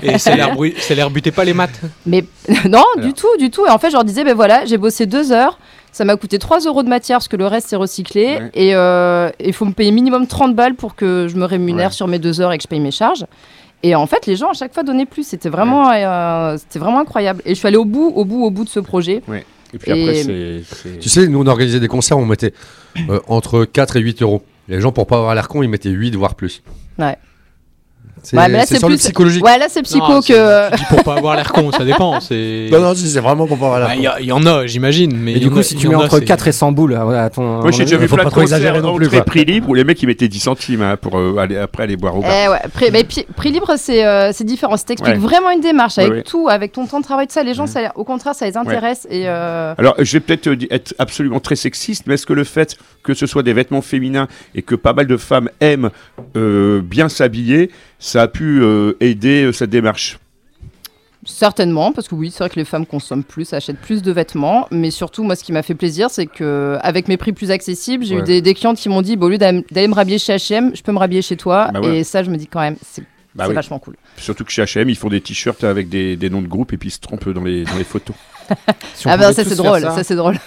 [0.02, 0.16] Et
[0.54, 1.80] bru- salaire butait pas les maths.
[2.06, 2.24] mais
[2.68, 3.06] non, Alors.
[3.06, 3.64] du tout, du tout.
[3.66, 5.58] Et en fait, je leur disais, ben voilà, j'ai bossé deux heures.
[5.94, 8.24] Ça m'a coûté 3 euros de matière parce que le reste c'est recyclé.
[8.38, 8.50] Ouais.
[8.54, 11.92] Et euh, il faut me payer minimum 30 balles pour que je me rémunère Ouais.
[11.92, 13.24] sur mes deux heures et que je paye mes charges.
[13.84, 15.24] Et en fait, les gens à chaque fois donnaient plus.
[15.24, 17.42] C'était vraiment, euh, c'était vraiment incroyable.
[17.44, 19.22] Et je suis allée au bout, au bout, au bout de ce projet.
[19.72, 20.98] Et puis après, Et- c'est- c'est.
[20.98, 22.54] Tu sais, nous on organisait des concerts, on mettait
[23.08, 24.42] euh, entre 4 et 8 euros.
[24.68, 26.62] Les gens, pour pas avoir l'air con, ils mettaient 8 voire plus.
[26.98, 27.16] Ouais.
[28.24, 29.44] C'est Ouais, mais là, c'est plus- psychologique.
[29.44, 30.70] Ouais, là c'est psycho Non, que.
[30.70, 32.20] tu dis pour pas avoir l'air con, ça dépend.
[32.20, 34.14] c'est- Non, non, si, c'est vraiment pour pas avoir Bah, l'air Il con.
[34.20, 35.14] il y en a, j'imagine.
[35.16, 37.60] Mais du coup, a- si tu mets entre c'est- 4 et 100 boules, à ton.
[37.60, 39.68] Moi, j'ai déjà vu faut plein pas de trop exagérer concerts non plus, prix libre
[39.68, 42.22] où les mecs ils mettaient 10 centimes hein, pour euh, aller, après aller boire au
[42.22, 42.30] bar.
[42.32, 43.04] Eh ouais, prix, mais
[43.36, 44.76] prix libre, c'est euh, c'est différent.
[44.76, 45.20] Ça t'explique Ouais.
[45.20, 46.22] vraiment une démarche avec ouais.
[46.22, 47.42] tout, avec ton temps de travail, tout ça.
[47.42, 49.06] Les gens, ça, au contraire, ça les intéresse.
[49.10, 52.76] Et euh, Alors, je vais peut-être être absolument très sexiste, mais est-ce que le fait
[53.02, 55.90] que ce soit des vêtements féminins et que pas mal de femmes aiment
[56.36, 57.70] euh, bien s'habiller,
[58.04, 60.18] ça a pu euh, aider euh, cette démarche
[61.26, 64.68] Certainement, parce que oui, c'est vrai que les femmes consomment plus, achètent plus de vêtements,
[64.70, 68.04] mais surtout, moi, ce qui m'a fait plaisir, c'est que avec mes prix plus accessibles,
[68.04, 68.20] j'ai Ouais.
[68.20, 70.72] eu des, des clientes qui m'ont dit, bah, au lieu d'aller me rhabiller chez H&M,
[70.74, 72.00] je peux me rhabiller chez toi, Bah ouais.
[72.00, 73.02] et ça, je me dis quand même, c'est
[73.34, 73.54] Bah oui.
[73.54, 73.96] vachement cool.
[74.18, 76.76] Surtout que chez H&M, ils font des t-shirts avec des, des noms de groupes et
[76.76, 78.14] puis ils se trompent dans les, dans les photos.
[78.94, 80.38] Si on ah pouvait bah ça tous c'est faire drôle, ça, ça, c'est drôle.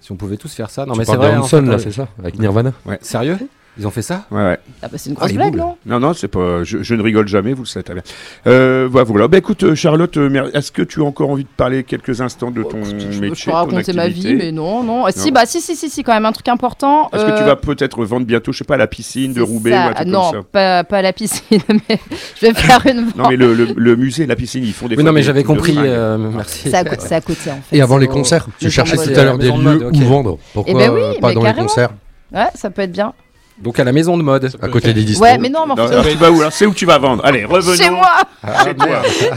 [0.00, 0.86] Si on pouvait tous faire ça.
[0.86, 1.36] Non, Tu mais c'est vrai.
[1.36, 3.36] en Hanson, fait, là, euh, c'est ça Avec Nirvana Sérieux?
[3.76, 4.58] Ils ont fait ça Ouais, ouais.
[4.82, 5.60] Ah bah c'est une Ah, grosse blague, boules.
[5.60, 5.76] non?
[5.86, 6.62] Non, non, c'est pas.
[6.62, 8.04] Je, je ne rigole jamais, vous le savez très bien.
[8.46, 9.26] Euh, voilà, voilà.
[9.28, 12.52] Bah, écoute, euh, Charlotte, euh, est-ce que tu as encore envie de parler quelques instants
[12.52, 15.06] de ton Oh, je, métier, je peux ton raconter ma activité vie, mais non, non.
[15.06, 15.32] Ah, Si, Non.
[15.34, 17.10] bah si, si, si, si, quand même, un truc important.
[17.12, 19.72] Est-ce que tu vas peut-être vendre bientôt, je sais pas, à la piscine de Roubaix
[19.72, 19.86] ça.
[19.86, 21.58] ou un truc Non, comme ça pas, pas à la piscine,
[21.88, 21.98] mais
[22.40, 23.16] je vais faire une vente.
[23.16, 25.42] Non, mais le, le- le musée, la piscine, ils font des Oui, non, mais j'avais
[25.42, 25.76] compris.
[25.78, 26.68] euh, merci.
[26.70, 27.76] C'est à, à côté en fait.
[27.76, 30.38] Et avant les concerts, tu cherchais tout à l'heure des lieux où vendre.
[30.52, 31.90] Pourquoi ben oui, euh, pas dans les concerts?
[32.32, 33.12] Ouais, ça peut être bien.
[33.58, 34.48] Donc à la maison de mode.
[34.48, 36.74] Ça À côté des disques Ouais, mais non, mais tu vas où alors C'est où
[36.74, 37.76] tu vas vendre Allez, revenons.
[37.76, 38.10] chez moi
[38.42, 38.88] Ah, Chez toi.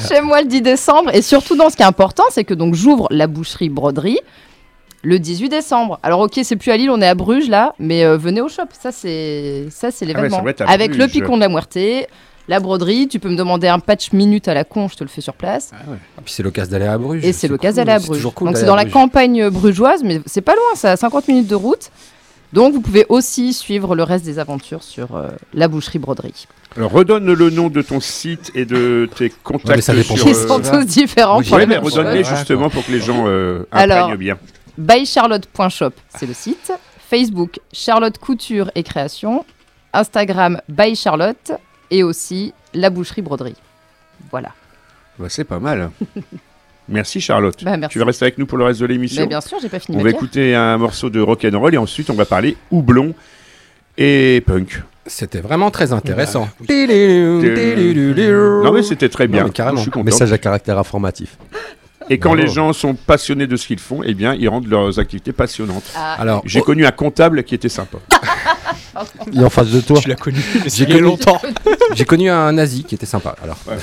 [0.07, 1.11] chez moi le 10 décembre.
[1.13, 4.19] Et surtout, dans ce qui est important, c'est que donc j'ouvre la boucherie broderie
[5.03, 5.99] le 18 décembre.
[6.01, 8.49] Alors, ok, c'est plus à Lille, on est à Bruges là, mais euh, venez au
[8.49, 8.63] shop.
[8.81, 10.43] Ça, c'est ça, c'est Ah ouais, l'événement.
[10.57, 11.77] ça Avec le picon de la Muerte,
[12.47, 13.07] la broderie.
[13.07, 15.35] Tu peux me demander un patch minute à la con, je te le fais sur
[15.35, 15.71] place.
[16.17, 17.23] Et puis c'est l'occasion d'aller à Bruges.
[17.23, 18.17] Et c'est l'occasion cool, d'aller à c'est Bruges.
[18.17, 21.27] toujours cool donc c'est dans la campagne brugeoise, mais c'est pas loin, c'est à 50
[21.27, 21.91] minutes de route.
[22.53, 26.47] Donc vous pouvez aussi suivre le reste des aventures sur euh, la boucherie broderie.
[26.75, 29.75] Alors, redonne le nom de ton site et de tes contacts.
[29.75, 31.39] mais ça dépend sur, Qui euh, sont tous différents.
[31.39, 34.37] oui, Ouais, mais redonne-les justement pour que les gens euh, Alors, bien.
[34.77, 36.71] bycharlotte.shop, c'est le site.
[37.09, 39.45] Facebook, Charlotte Couture et Création.
[39.93, 41.51] Instagram, by Charlotte.
[41.89, 43.55] Et aussi la boucherie broderie.
[44.29, 44.49] Voilà.
[45.17, 45.89] Bah, c'est pas mal.
[46.89, 47.63] Merci Charlotte.
[47.63, 47.93] Bah, merci.
[47.93, 49.21] Tu vas rester avec nous pour le reste de l'émission.
[49.21, 51.73] Mais bien sûr, j'ai pas fini On va écouter un morceau de rock and roll
[51.73, 53.13] et ensuite on va parler houblon
[53.97, 54.81] et punk.
[55.05, 56.49] C'était vraiment très intéressant.
[56.69, 59.41] Non mais c'était très bien.
[59.41, 59.77] Non, mais carrément.
[59.77, 60.03] Je suis content.
[60.05, 61.37] Message à caractère informatif.
[62.09, 62.43] Et quand Bravo.
[62.43, 65.83] les gens sont passionnés de ce qu'ils font, eh bien ils rendent leurs activités passionnantes.
[65.95, 67.97] Ah, Alors, J'ai connu un comptable qui était sympa.
[69.33, 69.99] Il est en face de toi.
[70.01, 71.39] Tu l'as connu, mais J'ai connu- longtemps.
[71.95, 73.35] j'ai connu un nazi qui était sympa.
[73.43, 73.57] Alors,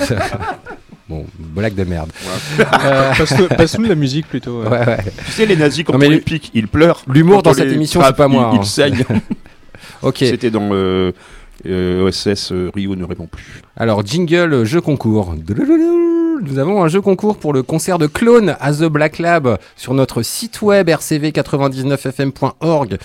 [1.09, 2.11] bon, blague de merde.
[2.59, 3.13] Euh,
[3.57, 4.63] Passe-nous la musique plutôt.
[4.63, 4.69] ouais.
[4.69, 4.97] ouais, ouais.
[5.25, 7.01] Tu sais les nazis quand Non, on les le- pique, ils pleurent.
[7.07, 8.51] L'humour dans cette émission, c'est pas moi.
[8.53, 8.61] Ils, hein.
[8.61, 9.05] ils saignent.
[10.01, 10.17] Ok.
[10.19, 11.11] C'était dans euh,
[11.65, 13.61] euh, OSS euh, Rio ne répond plus.
[13.75, 15.35] Alors, jingle, jeu concours.
[16.43, 19.93] Nous avons un jeu concours pour le concert de Clone à The Black Lab sur
[19.93, 22.97] notre site web rcv99fm.org.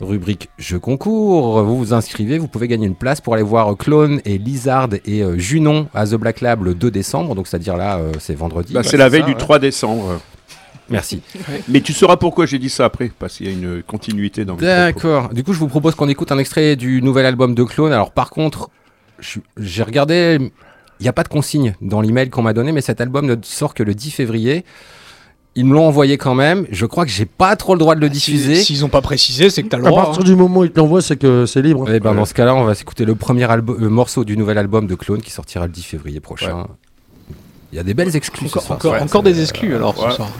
[0.00, 4.20] Rubrique jeu concours, vous vous inscrivez, vous pouvez gagner une place pour aller voir Clone
[4.24, 7.98] et Lizard et euh, Junon à The Black Lab le 2 décembre, donc c'est-à-dire là,
[7.98, 8.72] euh, c'est vendredi.
[8.72, 9.38] Bah, Ouais, c'est la veille ça, du ouais.
[9.38, 10.20] 3 décembre.
[10.88, 11.22] Merci.
[11.68, 14.56] Mais tu sauras pourquoi j'ai dit ça après, parce qu'il y a une continuité dans.
[14.56, 15.28] D'accord.
[15.32, 17.92] Du coup, je vous propose qu'on écoute un extrait du nouvel album de Clone.
[17.92, 18.70] Alors, par contre,
[19.58, 20.38] j'ai regardé,
[20.98, 23.36] il n'y a pas de consigne dans l'email qu'on m'a donné, mais cet album ne
[23.42, 24.64] sort que le 10 février.
[25.56, 26.66] Ils me l'ont envoyé quand même.
[26.70, 28.56] Je crois que j'ai pas trop le droit de le diffuser.
[28.56, 30.04] Si- S'ils ont pas précisé, c'est que t'as le À droit.
[30.04, 30.24] partir hein.
[30.24, 31.86] du moment où il te l'envoie, c'est que c'est libre.
[31.92, 34.86] Eh ben, dans ce cas-là, on va s'écouter le premier euh, morceau du nouvel album
[34.86, 36.66] de Clone qui sortira le 10 février prochain.
[37.72, 38.78] Il y a des belles exclus ce Encore, soir.
[38.78, 40.10] encore, Ouais, encore c'est- des exclus alors ouais.
[40.10, 40.30] ce soir.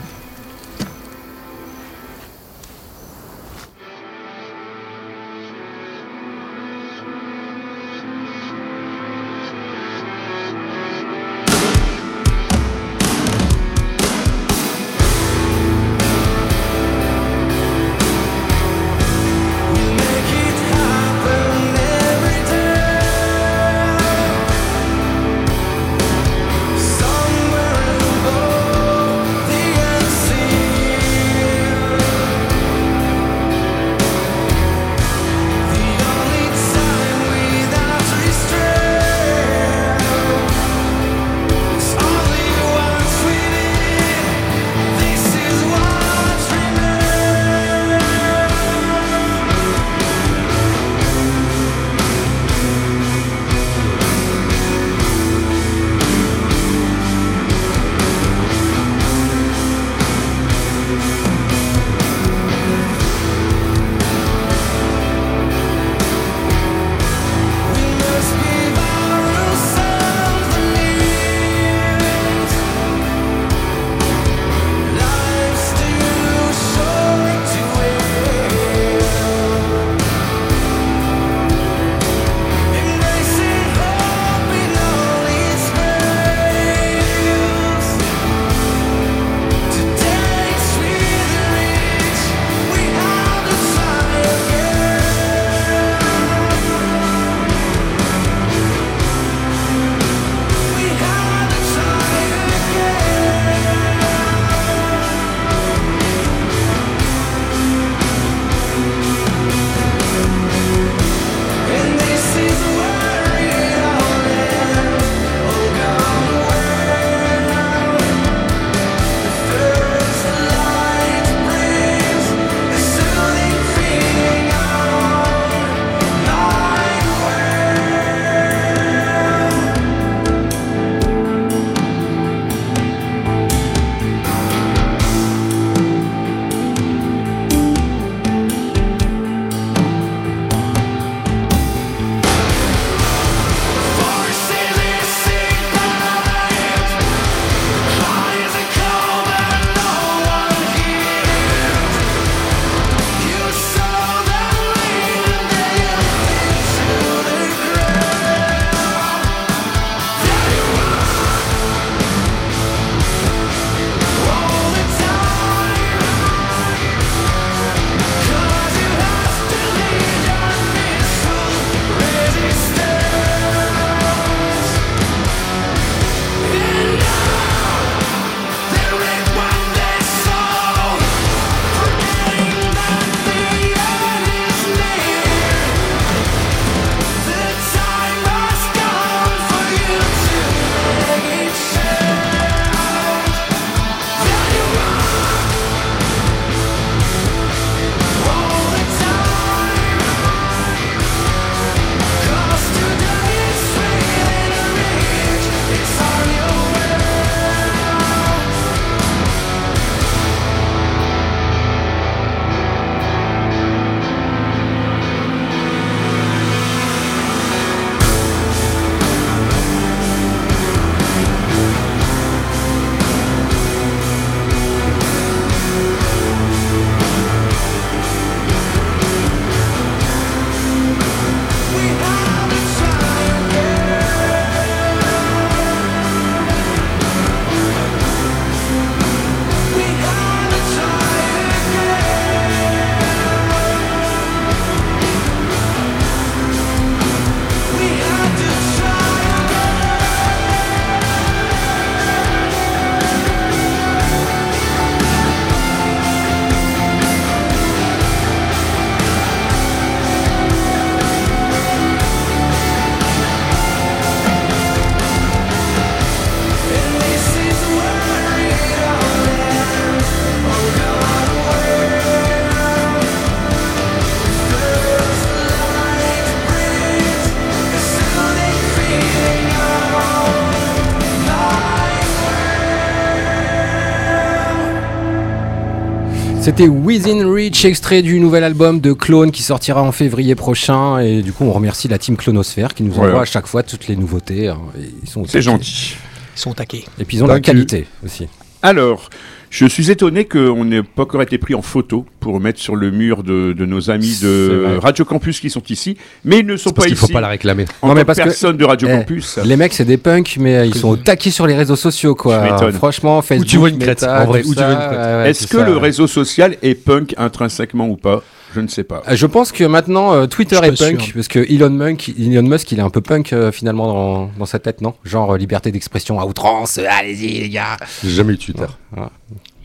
[286.41, 290.97] C'était Within Reach, extrait du nouvel album de Clone qui sortira en février prochain.
[290.99, 293.07] Et du coup, on remercie la team Clonosphère qui nous Ouais.
[293.09, 294.47] envoie à chaque fois toutes les nouveautés.
[294.47, 294.57] hein.
[294.79, 295.95] Et ils sont au C'est gentil.
[296.35, 296.85] Ils sont taqués.
[296.99, 298.27] Et puis ils ont de la qualité aussi.
[298.63, 299.09] Alors,
[299.51, 302.89] je suis étonné qu'on n'ait pas encore été pris en photo pour mettre sur le
[302.89, 304.77] mur de, de nos amis de vrai.
[304.79, 307.13] Radio Campus qui sont ici, mais ils ne sont Parce pas qu'il faut ici.
[307.13, 307.65] pas la réclamer.
[307.81, 309.37] En Non, mais parce que- personne de Radio Eh, Campus.
[309.43, 312.71] Les mecs, c'est des punks, mais ils sont au taquet sur les réseaux sociaux, quoi.
[312.71, 313.47] Franchement, Facebook.
[313.47, 314.89] tu vois une crête, Meta, en vrai, tout où tu vois une crête.
[314.91, 315.65] ouais, ouais, Est-ce que ça.
[315.65, 318.23] le réseau social est punk intrinsèquement ou pas?
[318.53, 319.01] Je ne sais pas.
[319.07, 321.13] Euh, Je pense que maintenant euh, Twitter est punk sûr.
[321.15, 324.45] parce que Elon Musk, Elon Musk, il est un peu punk euh, finalement dans, dans
[324.45, 324.93] sa tête, non?
[325.05, 327.77] Genre euh, liberté d'expression à outrance, allez-y les gars.
[328.03, 328.65] J'ai jamais eu Twitter.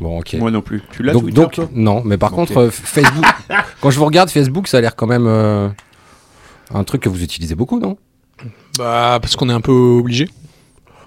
[0.01, 0.35] Bon, ok.
[0.35, 0.83] Moi non plus.
[0.93, 1.69] Tu l'as donc, Twitter, donc, toi?
[1.73, 3.25] non, mais par contre euh, Facebook,
[3.81, 5.69] quand je vous regarde Facebook, ça a l'air quand même euh,
[6.75, 7.97] un truc que vous utilisez beaucoup, non?
[8.79, 10.29] Bah, parce qu'on est un peu obligé.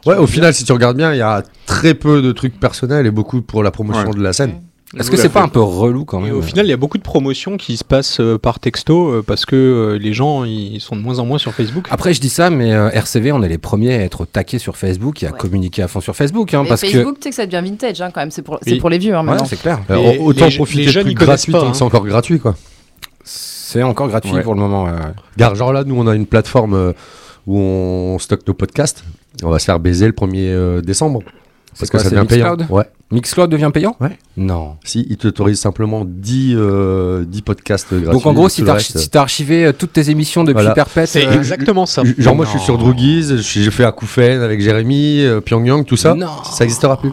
[0.06, 3.06] Ouais, au final, si tu regardes bien, il y a très peu de trucs personnels
[3.06, 4.16] et beaucoup pour la promotion Ouais.
[4.16, 4.62] de la scène.
[4.98, 6.36] Est-ce que c'est pas un peu relou quand Et même?
[6.38, 9.24] au final, il y a beaucoup de promotions qui se passent euh, par texto euh,
[9.26, 11.86] parce que euh, les gens ils sont de moins en moins sur Facebook.
[11.92, 15.22] Après, je dis ça, mais RCV, on est les premiers à être taqués sur Facebook
[15.22, 15.38] et à Ouais.
[15.38, 18.02] communiquer à fond sur Facebook, hein, Mais parce Facebook, tu sais que ça devient vintage
[18.02, 18.32] hein, quand même.
[18.32, 18.80] C'est pour, c'est Oui.
[18.80, 19.46] pour les vieux hein, que ouais, maintenant.
[19.48, 19.80] c'est clair.
[19.92, 21.72] Euh, autant les- profiter les jeunes, plus gratuit pas, tant hein.
[21.72, 22.56] que c'est encore gratuit, quoi.
[23.24, 24.42] C'est encore gratuit Ouais.
[24.42, 24.88] pour le moment.
[25.36, 26.94] Regarde, genre là, nous, on a une plateforme
[27.46, 29.04] où on stocke nos podcasts.
[29.44, 31.22] On va se faire baiser le 1er euh, décembre.
[31.78, 32.52] Parce quoi, que ça devient payant.
[32.56, 32.84] Mixcloud Ouais.
[33.12, 34.18] Mixcloud devient payant Ouais.
[34.38, 34.76] Non.
[34.84, 38.12] Si, il t'autorise simplement 10, euh, 10 podcasts gratuits.
[38.12, 40.74] Donc en gros, si t'as reste, si t'as archivé euh, toutes tes émissions depuis Voilà.
[40.74, 42.04] perpète, C'est euh, exactement ça.
[42.18, 42.78] Genre moi je suis sur.
[42.78, 46.14] Droogies, j'ai fait Akoufen avec Jérémy, euh, Pyongyang, tout ça.
[46.16, 46.28] Non.
[46.44, 47.12] Ça n'existera plus.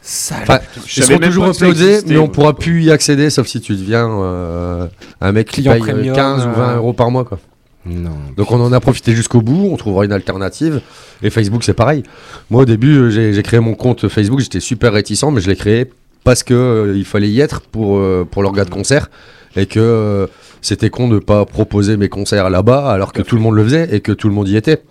[0.00, 2.32] ça, Enfin, Je ils seront toujours uploadés, mais on moi.
[2.32, 4.86] pourra plus y accéder sauf si tu deviens euh,
[5.20, 7.24] un mec qui Client paye premium, 15 ou 20 euh, euros par mois.
[7.24, 7.38] Quoi.
[7.86, 10.80] Donc on en a profité jusqu'au bout, on trouvera une alternative.
[11.22, 12.02] Et Facebook c'est pareil.
[12.50, 15.56] Moi au début euh, j'ai créé mon compte Facebook, j'étais super réticent, mais je l'ai
[15.56, 15.90] créé
[16.24, 19.10] parce que euh, fallait y être pour, euh, pour de concert
[19.56, 20.26] et que euh,
[20.62, 23.94] c'était con de pas proposer mes concerts là-bas alors que tout le monde le faisait
[23.94, 24.82] et que tout le monde y était.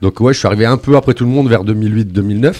[0.00, 2.54] Donc ouais, je suis arrivé un peu après tout le monde vers 2008-2009,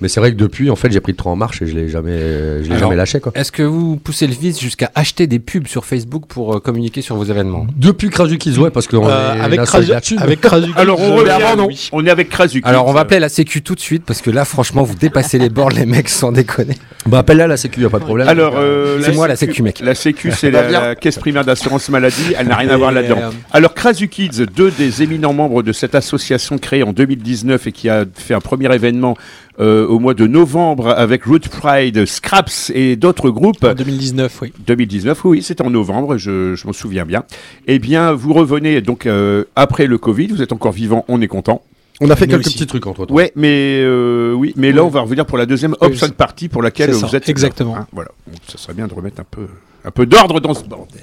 [0.00, 1.74] mais c'est vrai que depuis en fait j'ai pris le train en marche et je
[1.74, 3.32] l'ai jamais, je l'ai Alors, jamais lâché quoi.
[3.34, 7.02] Est-ce que vous poussez le vice jusqu'à acheter des pubs sur Facebook pour euh, communiquer
[7.02, 7.66] sur vos événements?
[7.76, 10.16] Depuis Crazy Kids, ouais, parce qu'on Euh, est avec la Krasu- seule là-dessus.
[10.18, 11.66] avec Krasu- Alors on je- revient, avant, non.
[11.68, 11.88] oui.
[11.92, 12.66] on est avec Krazuki.
[12.68, 15.38] Alors on va appeler la Sécu tout de suite parce que là franchement vous dépassez
[15.38, 16.74] les bords les mecs sans déconner.
[17.06, 18.28] Bah appelle-la la sécu, y a pas de problème.
[18.28, 19.80] Alors, euh, C'est moi, la Sécu, mec.
[19.80, 22.34] La Sécu, c'est la, caisse primaire d'assurance maladie.
[22.38, 23.16] Elle n'a rien à voir là-dedans.
[23.18, 27.72] euh, Alors, Krasu Kids, deux des éminents membres de cette association créée en 2019 et
[27.72, 29.16] qui a fait un premier événement
[29.60, 33.64] euh, au mois de novembre avec Root Pride, Scraps et d'autres groupes.
[33.64, 34.52] En 2019, oui.
[34.66, 37.24] 2019, oui, c'était en novembre, je, je m'en souviens bien.
[37.66, 41.26] Eh bien, vous revenez donc euh, après le Covid, vous êtes encore vivant, on est
[41.28, 41.62] content.
[42.00, 42.54] On a fait quelques aussi.
[42.54, 43.14] petits trucs entre temps.
[43.14, 46.14] Ouais, mais euh, oui, mais là, on va revenir pour la deuxième Oui, option c'est-
[46.14, 47.28] party pour laquelle c'est vous ça, êtes.
[47.28, 47.76] exactement.
[47.76, 49.48] Hein, voilà, Donc, ça serait bien de remettre un peu,
[49.84, 51.00] un peu d'ordre dans ce bordel.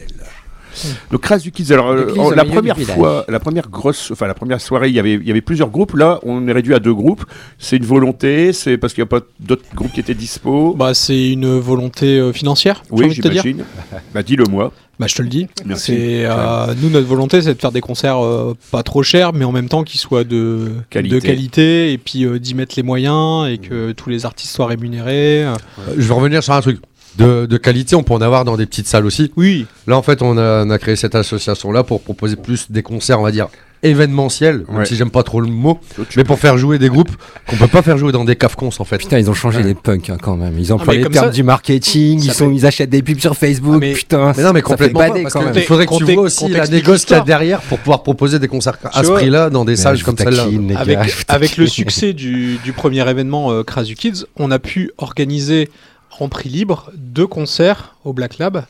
[1.12, 1.72] Donc, Crash du Kids.
[1.74, 5.14] Alors, euh, la première fois, la première grosse, enfin la première soirée, il y avait,
[5.14, 5.96] il y avait plusieurs groupes.
[5.96, 7.26] Là, on est réduit à deux groupes.
[7.58, 10.74] C'est une volonté, c'est parce qu'il n'y a pas d'autres groupes qui étaient dispo.
[10.74, 13.64] Bah, c'est une volonté euh, financière, oui, j'imagine.
[14.14, 14.72] bah, dis-le moi.
[15.00, 15.48] Bah, je te le dis.
[15.66, 15.86] Merci.
[15.86, 19.44] C'est euh, nous notre volonté, c'est de faire des concerts euh, pas trop chers, mais
[19.44, 21.16] en même temps qui soient de Qualité.
[21.16, 24.68] de qualité, et puis euh, d'y mettre les moyens et que tous les artistes soient
[24.68, 25.46] rémunérés.
[25.98, 26.80] Je vais revenir sur un truc.
[27.18, 29.32] De, de qualité, on peut en avoir dans des petites salles aussi.
[29.38, 32.84] Oui, Là, en fait, on a, on a créé cette association-là pour proposer plus des
[32.84, 33.48] concerts, on va dire,
[33.84, 34.86] événementiels, même Ouais.
[34.86, 35.80] si j'aime pas trop le mot,
[36.18, 37.12] mais pour faire jouer des groupes
[37.48, 38.98] qu'on peut pas faire jouer dans des caves cons, en fait.
[38.98, 40.58] Putain ils ont changé les punks hein, quand même.
[40.58, 43.04] Ils emploient mais les termes ça- du marketing, ils, ça sont, fait- ils achètent des
[43.04, 43.76] pubs sur Facebook.
[43.76, 44.34] Ah, mais- putain.
[44.36, 45.54] Mais non, mais complètement pas, parce quand que même.
[45.56, 48.40] il faudrait que tu vois aussi la négoce qu'il y a derrière pour pouvoir proposer
[48.40, 50.48] des concerts à ce prix-là dans des Mais salles comme celle-là.
[51.28, 55.70] avec, le succès du, du premier événement euh, Krasu Kids, on a pu organiser
[56.22, 58.66] en prix libre deux concerts au Black Lab.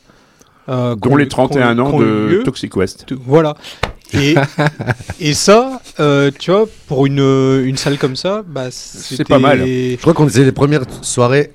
[0.68, 2.42] euh, dont les 31 qu'on- ans de lieu.
[2.42, 3.04] Toxic West.
[3.06, 3.54] Tout- Voilà.
[4.14, 4.34] Et,
[5.20, 7.20] et ça, euh, tu vois, pour une,
[7.64, 9.60] une salle comme ça, bah, c'était- pas mal.
[9.64, 11.52] Je crois qu'on faisait les premières soirées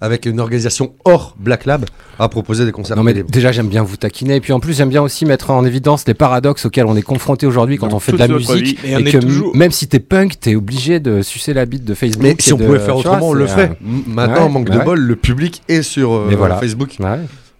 [0.00, 1.84] avec une organisation hors Black Lab
[2.18, 4.76] à proposer des concerts Non mais déjà j'aime bien vous taquiner et puis en plus
[4.76, 7.96] j'aime bien aussi mettre en évidence les paradoxes auxels on est confronté aujourd'hui quand Dans
[7.96, 8.92] on fait de la musique vie.
[8.92, 12.22] Et que toujours- même si t'es punk t'es obligé de sucer la bite de Facebook.
[12.22, 13.70] Mais et si on de- pouvait faire vois, autrement, on le ferait.
[13.70, 14.84] euh, Maintenant, ouais, manque bah de ouais.
[14.84, 16.56] bol, le public est sur euh, Mais voilà.
[16.58, 16.96] Facebook.
[17.00, 17.18] ouais.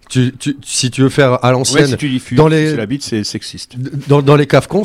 [0.09, 2.85] Tu, tu- si tu veux faire à Ouais, l'ancienne, si tu diffuses dans les- la
[2.85, 3.75] bite, c'est sexiste.
[4.07, 4.83] dans, dans les caves cons,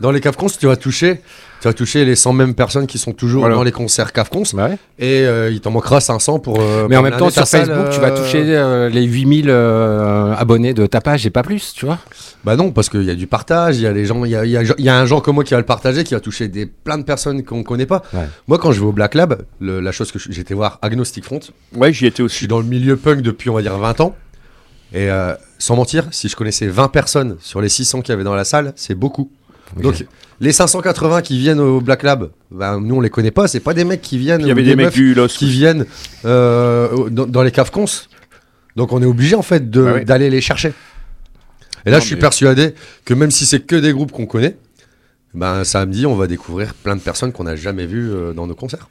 [0.00, 1.20] dans les CAFCONS, tu vas toucher,
[1.60, 3.56] tu vas toucher les 100 mêmes personnes qui sont toujours Voilà.
[3.56, 4.44] dans les concerts CAFCONS.
[4.54, 4.78] Ouais.
[4.98, 6.60] Et euh, il t'en manquera 500 pour.
[6.60, 10.72] euh, Mais en même temps, sur Facebook, tu vas euh, toucher les 8000 euh, abonnés
[10.74, 11.98] de ta page et pas plus, tu vois.
[12.44, 14.36] Bah non, parce qu'il y a du partage, il y a les gens, il y
[14.36, 16.04] a, il y a- il y a un genre comme moi qui va le partager,
[16.04, 18.02] qui va toucher des, plein de personnes qu'on connaît pas.
[18.12, 18.26] Ouais.
[18.46, 21.24] Moi, quand je vais au Black Lab, le- la chose que je- j'étais voir Agnostic
[21.24, 21.40] Front,
[21.74, 22.36] Ouais, j'y étais je aussi.
[22.36, 24.14] suis dans le milieu punk depuis, on va dire, 20 ans.
[24.94, 25.08] Et
[25.58, 28.44] sans mentir, si je connaissais 20 personnes sur les 600 qu'il y avait dans la
[28.44, 29.30] salle, c'est beaucoup.
[29.76, 30.04] Donc,
[30.40, 33.74] les 580 qui viennent au Black Lab, bah, nous on les connaît pas, c'est pas
[33.74, 34.40] des mecs qui viennent.
[34.40, 35.84] Il y ou avait des mecs du qui viennent
[36.24, 37.84] euh, dans, dans les caves cons.
[38.76, 40.72] Donc on est obligé en fait Bah d'aller les chercher.
[41.84, 44.26] Et là, Non, je suis mais- persuadé que même si c'est que des groupes qu'on
[44.26, 44.56] connaît,
[45.34, 48.54] ben samedi, on va découvrir plein de personnes qu'on n'a jamais vues euh, dans nos
[48.54, 48.88] concerts.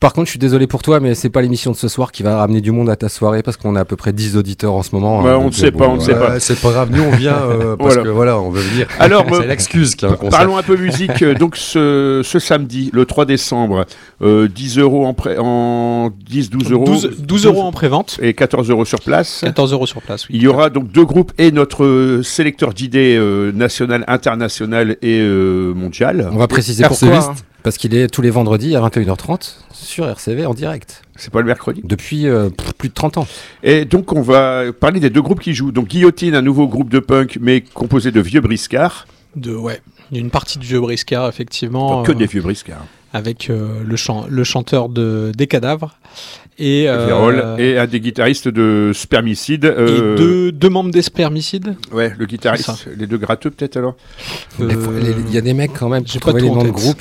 [0.00, 2.22] Par contre, je suis désolé pour toi, mais c'est pas l'émission de ce soir qui
[2.22, 4.74] va ramener du monde à ta soirée parce qu'on a à peu près 10 auditeurs
[4.74, 5.26] en ce moment.
[5.26, 6.38] Hein, on ne sait euh, pas, on ne sait pas.
[6.38, 8.02] C'est pas grave, nous on vient euh, parce Voilà.
[8.04, 8.86] que voilà, on veut venir.
[9.00, 10.30] Alors, euh, c'est l'excuse a un concert.
[10.38, 11.20] Parlons un peu musique.
[11.22, 13.86] Euh, Donc ce, ce samedi, le 3 décembre,
[14.22, 16.84] euh, 10 euros en, pré- en 10, 12 euros.
[16.84, 19.40] 12, 12 euros en pré-vente, Et 14 euros sur place.
[19.42, 20.28] 14 euros sur place.
[20.28, 20.36] Oui.
[20.36, 25.18] Il y aura donc deux groupes et notre euh, sélecteur d'idées euh, national, international et
[25.20, 26.28] euh, mondial.
[26.32, 27.16] On va préciser pourquoi.
[27.16, 27.34] hein.
[27.62, 31.02] Parce qu'il est tous les vendredis à 21h30 sur RCV en direct.
[31.16, 31.80] C'est pas le mercredi.
[31.84, 33.26] Depuis euh, plus de 30 ans.
[33.62, 35.72] Et donc on va parler des deux groupes qui jouent.
[35.72, 39.06] Donc Guillotine, un nouveau groupe de punk, mais composé de vieux briscards.
[39.36, 39.80] De, ouais.
[40.10, 41.98] Il y a une partie du vieux briscard, effectivement.
[42.00, 42.84] Enfin, que euh, des vieux briscards.
[43.12, 45.98] avec euh, le, chan- le chanteur de, des cadavres
[46.58, 49.64] et, euh, et un des guitaristes de Spermicide.
[49.64, 51.76] et euh, deux, deux membres des spermicides.
[51.92, 52.88] Ouais, le guitariste.
[52.96, 53.96] Les deux gratteux peut-être alors.
[54.58, 54.74] Les-
[55.28, 57.00] Il y a des mecs quand même j'ai pas les noms de groupes.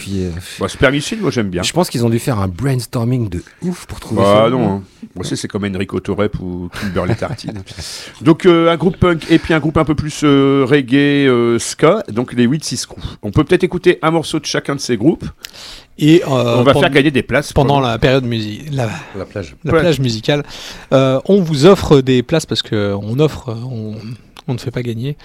[0.60, 1.64] Bon, Spermicide, moi j'aime bien.
[1.64, 4.50] Je pense qu'ils ont dû faire un brainstorming de ouf pour trouver Bah ça.
[4.50, 4.84] non, hein.
[5.16, 7.64] Moi, c'est c'est comme Enrico Torrep ou Kimberly Tartine.
[8.22, 11.58] donc euh, un groupe punk et puis un groupe un peu plus euh, reggae, euh,
[11.60, 13.00] ska, donc les 8-6 Crew.
[13.24, 15.26] On peut peut-être écouter un morceau de chacun de ces groupes.
[16.00, 17.54] Et euh, On va pendant, faire gagner des places.
[17.54, 18.88] pendant la période musique, la,
[19.18, 19.56] La plage.
[19.64, 20.44] la plage musicale,
[20.94, 23.96] euh, on vous offre des places parce que on offre, on,
[24.48, 25.18] on ne fait pas gagner,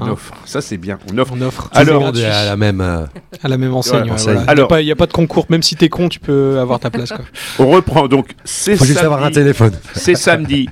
[0.00, 0.32] On offre.
[0.44, 0.98] Ça c'est bien.
[1.12, 1.32] On offre.
[1.36, 2.80] on offre Alors, On est à la même.
[2.80, 3.04] euh,
[3.42, 4.02] à la même enseigne.
[4.02, 4.34] Ouais, ouais, enseigne.
[4.34, 4.50] voilà.
[4.50, 6.88] Alors- il n'y a, pas de concours, même si t'es con, tu peux avoir ta
[6.90, 7.10] place.
[7.10, 7.24] Quoi.
[7.58, 8.30] On reprend donc.
[8.44, 9.72] C'est Faut juste avoir un samedi, téléphone.
[9.94, 10.68] c'est samedi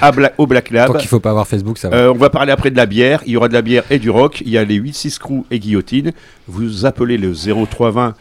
[0.00, 0.96] à Bla- au Black Tant Lab.
[0.98, 1.96] qu'il faut pas avoir Facebook, ça va.
[1.96, 3.20] Euh, on va parler après de la bière.
[3.26, 4.40] Il y aura de la bière et du rock.
[4.46, 6.12] Il y a les 8-6 Crew et Guillotine.
[6.46, 8.14] Vous appelez le 0320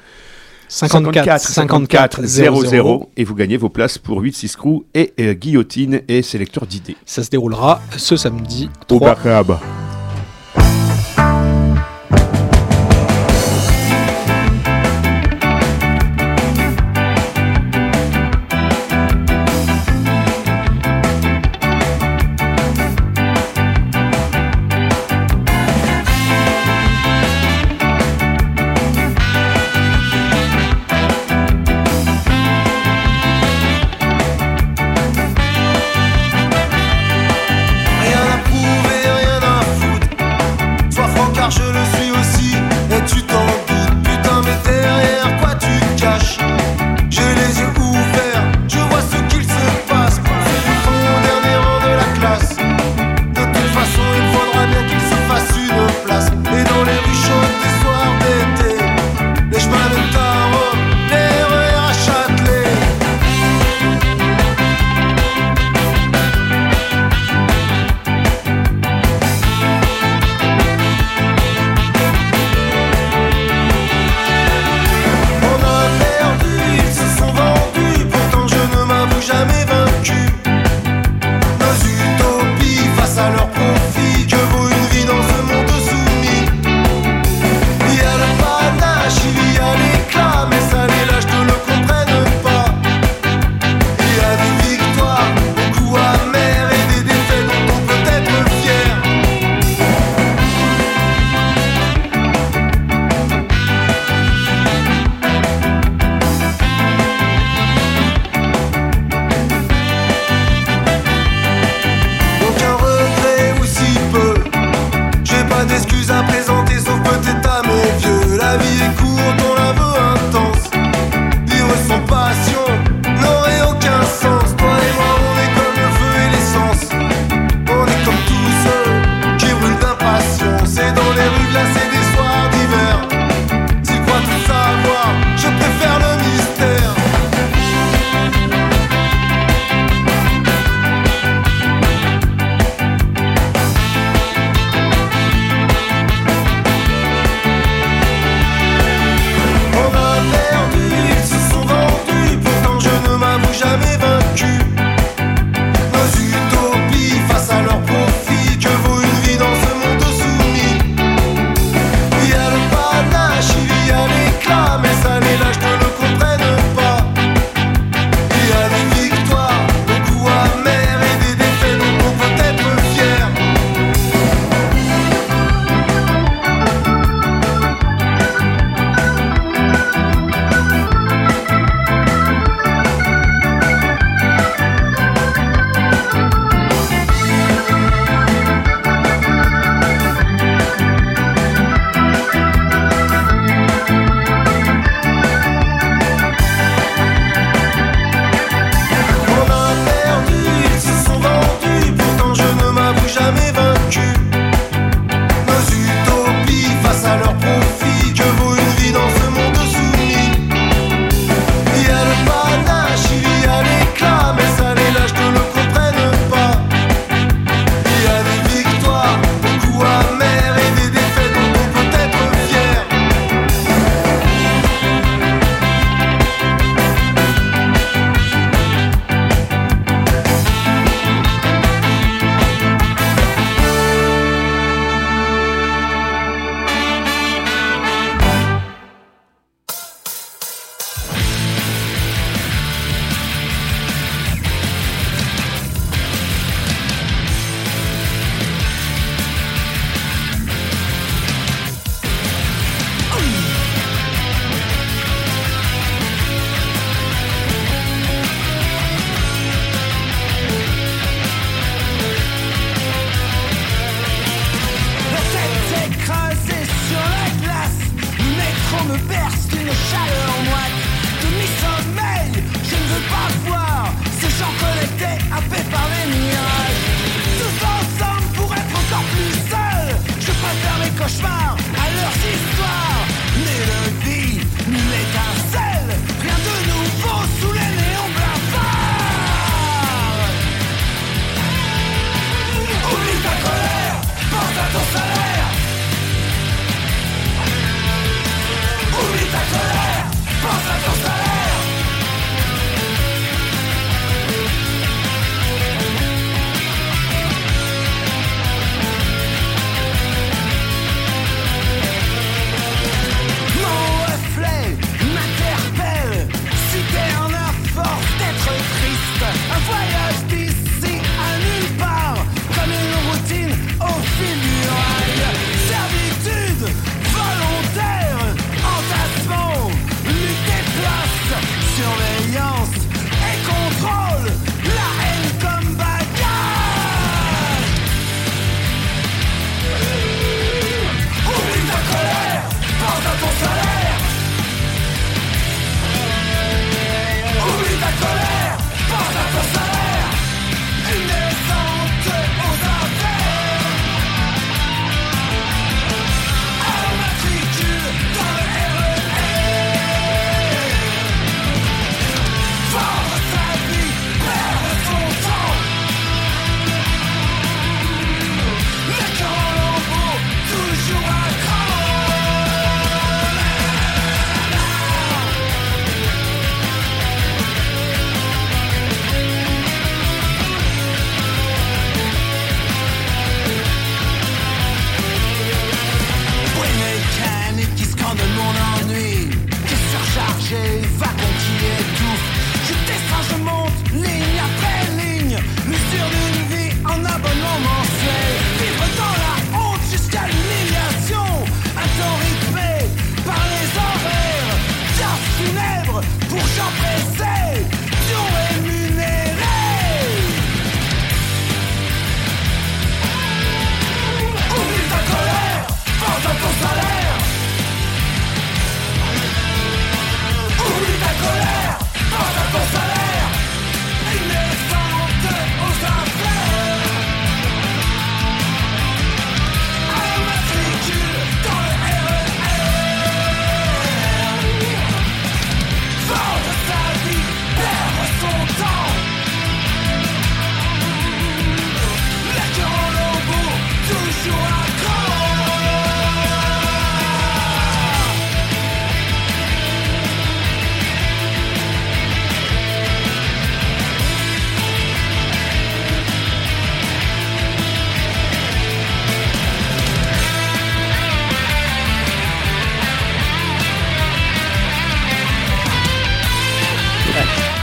[0.68, 2.66] 54 54 00.
[2.66, 6.98] 00 et vous gagnez vos places pour 8-6 Crew et euh, Guillotine et sélecteur d'idées.
[7.06, 9.48] Ça se déroulera ce samedi Au 3 Black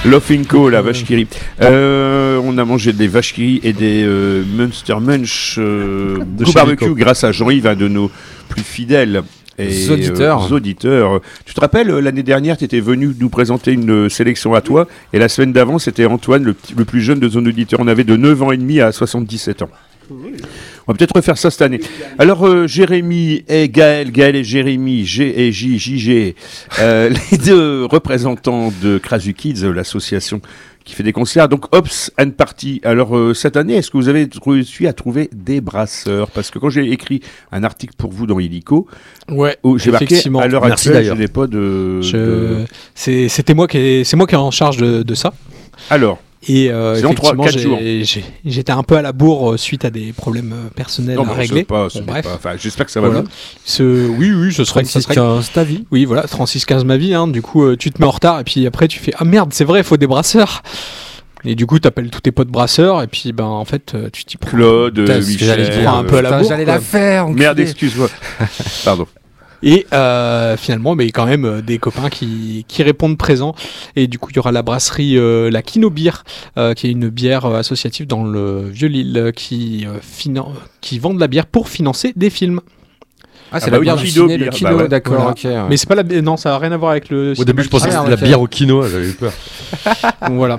[0.05, 1.27] Lofinco, la vache qui rit.
[1.63, 6.95] Euh, on a mangé des vaches qui et des euh, Munster Munch euh, De barbecue
[6.95, 8.11] grâce à Jean-Yves, un de nos
[8.49, 9.23] plus fidèles.
[9.57, 10.49] Et, Auditeurs.
[10.51, 11.21] euh, auditeurs.
[11.45, 14.61] Tu te rappelles, euh, l'année dernière, tu étais venu nous présenter une euh, sélection à
[14.61, 17.79] toi, et la semaine d'avant, c'était Antoine, le, le plus jeune de nos auditeurs.
[17.81, 19.71] On avait de 9 ans et demi à 77 ans.
[20.11, 21.81] On va peut-être refaire ça cette année.
[22.19, 26.35] Alors, euh, Jérémy et Gaël, Gaël et Jérémy, G et J, JG,
[26.81, 30.41] euh, les deux représentants de Krasu Kids, euh, l'association
[30.85, 31.49] qui fait des concerts.
[31.49, 32.83] Donc, Ops and Party.
[32.85, 36.31] Alors, euh, cette année, est-ce que vous avez réussi à trouver des brasseurs?
[36.31, 37.21] Parce que quand j'ai écrit
[37.53, 38.87] un article pour vous dans Illico,
[39.31, 42.03] Ouais, où j'ai marqué à l'heure actuelle, je n'ai pas de.
[42.03, 45.33] Je- de- c'est- C'était moi qui c'est moi qui est en charge de, de ça.
[45.89, 46.19] Alors,
[46.49, 47.47] Et euh, effectivement,
[48.45, 51.33] j'étais un peu à la bourre euh, suite à des problèmes euh, personnels non, à
[51.33, 51.65] régler.
[51.65, 52.25] pas, Bon, bref.
[52.25, 53.23] pas- enfin, j'espère que ça va Voilà.
[53.23, 53.31] bien.
[53.65, 55.85] Ce, oui, oui, ce serait, ça 36 serait 15 ta vie.
[55.91, 57.15] Oui, voilà, 36-15 ma vie.
[57.15, 57.29] Hein.
[57.29, 59.65] Du coup, tu te mets en retard et puis après, tu fais Ah merde, c'est
[59.65, 60.63] vrai, il faut des brasseurs.
[61.47, 64.37] Et du coup, t'appelles tous tes potes brasseurs et puis, ben, en fait, tu t'y
[64.39, 64.51] prends.
[64.51, 65.69] Claude, Michel.
[65.71, 65.95] dire.
[65.95, 66.75] un peu à la J'allais quoi.
[66.75, 67.27] la faire.
[67.27, 67.41] enculé.
[67.41, 68.09] Merde, excuse-moi.
[68.85, 69.07] Pardon.
[69.67, 73.55] Et euh, finalement, mais quand même euh, des copains qui, qui répondent présents.
[73.97, 76.23] Et du coup, il y aura la brasserie euh, La Kino Beer,
[76.59, 79.87] euh, qui est une bière associative dans le Vieux-Lille, qui,
[80.83, 82.61] qui vend de la bière pour financer des films.
[83.55, 84.89] Ah, c'est Ah la bah oui, bière du Kino ciné, le bah ouais.
[84.89, 85.31] d'accord, Voilà.
[85.31, 85.41] ok.
[85.45, 85.63] ouais.
[85.71, 87.35] Mais c'est pas la non, ça a rien à voir avec le.
[87.39, 89.33] Au début, je pensais que c'était de la bière au quinoa, j'avais eu peur.
[90.29, 90.59] Donc voilà.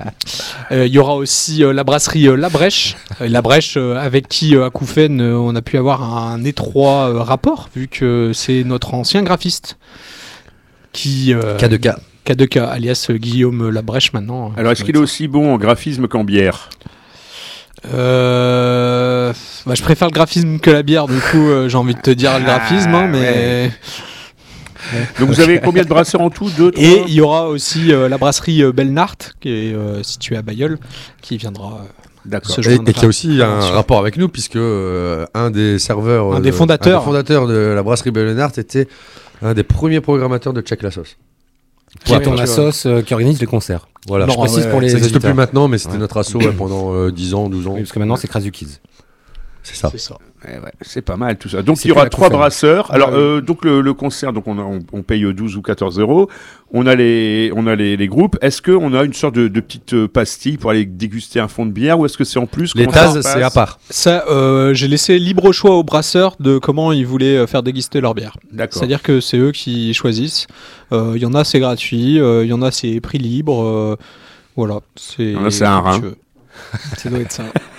[0.72, 2.96] Euh, Il y aura aussi euh, la brasserie euh, La Brèche.
[3.20, 6.42] Euh, la Brèche, euh, avec qui, euh, à Koufen, euh, on a pu avoir un
[6.44, 9.76] étroit euh, rapport, vu que c'est notre ancien graphiste.
[10.92, 11.96] Qui, euh, K2K.
[12.26, 14.52] K2K, alias Guillaume Labrèche maintenant.
[14.56, 16.70] Alors, est-ce qu'il est aussi bon en graphisme qu'en bière?
[17.92, 19.32] Euh,
[19.66, 22.10] bah, je préfère le graphisme que la bière, du coup, euh, j'ai envie de te
[22.10, 23.70] dire le graphisme, hein, mais.
[25.18, 27.92] Donc, vous avez combien de brasseurs en tout Deux, trois Et il y aura aussi
[27.92, 30.78] euh, la brasserie euh, Belnart, qui est euh, située à Bayeul,
[31.22, 31.80] qui viendra.
[31.80, 31.84] euh,
[32.24, 32.54] D'accord.
[32.56, 36.34] se Et, et qui a aussi un rapport avec nous, puisque euh, un des serveurs,
[36.34, 36.96] Un des fondateurs.
[36.96, 38.88] un des fondateurs de la brasserie Bellenart était
[39.42, 41.16] un des premiers programmateurs de Check la sauce.
[42.04, 43.88] Qui est ton assos euh, qui organise les concerts.
[44.06, 44.26] Voilà.
[44.26, 45.98] Non, Je précise ouais, pour les ça n'existe plus maintenant, mais c'était Ouais.
[45.98, 47.72] notre asso ouais, pendant euh, 10 ans, 12 ans.
[47.74, 48.78] Oui, parce que maintenant, c'est Crazy Kids.
[49.62, 49.88] C'est ça.
[49.90, 50.16] C'est ça.
[50.46, 51.62] Ouais, ouais, c'est pas mal tout ça.
[51.62, 52.40] Donc il y aura trois conférence.
[52.40, 52.92] brasseurs.
[52.94, 55.98] Alors euh, donc le, le concert, donc on, a- on, on paye 12 ou 14
[55.98, 56.28] euros.
[56.72, 58.36] On a les on a les, les groupes.
[58.42, 61.48] Est-ce que on a une sorte de, de petite euh, pastille pour aller déguster un
[61.48, 63.54] fond de bière ou est-ce que c'est en plus Les tasses, se c'est à passe
[63.54, 63.78] part.
[63.90, 68.14] Ça, euh, j'ai laissé libre choix aux brasseurs de comment ils voulaient faire déguster leur
[68.14, 68.36] bière.
[68.52, 68.78] D'accord.
[68.78, 70.46] C'est-à-dire que c'est eux qui choisissent.
[70.92, 72.20] Euh, Il y en a, c'est gratuit.
[72.20, 73.62] euh, Il y en a, c'est prix libre.
[73.64, 73.96] euh,
[74.56, 74.78] voilà.
[74.96, 75.34] C'est.
[75.50, 76.00] c'est un rein.
[76.96, 77.44] Ça doit être ça.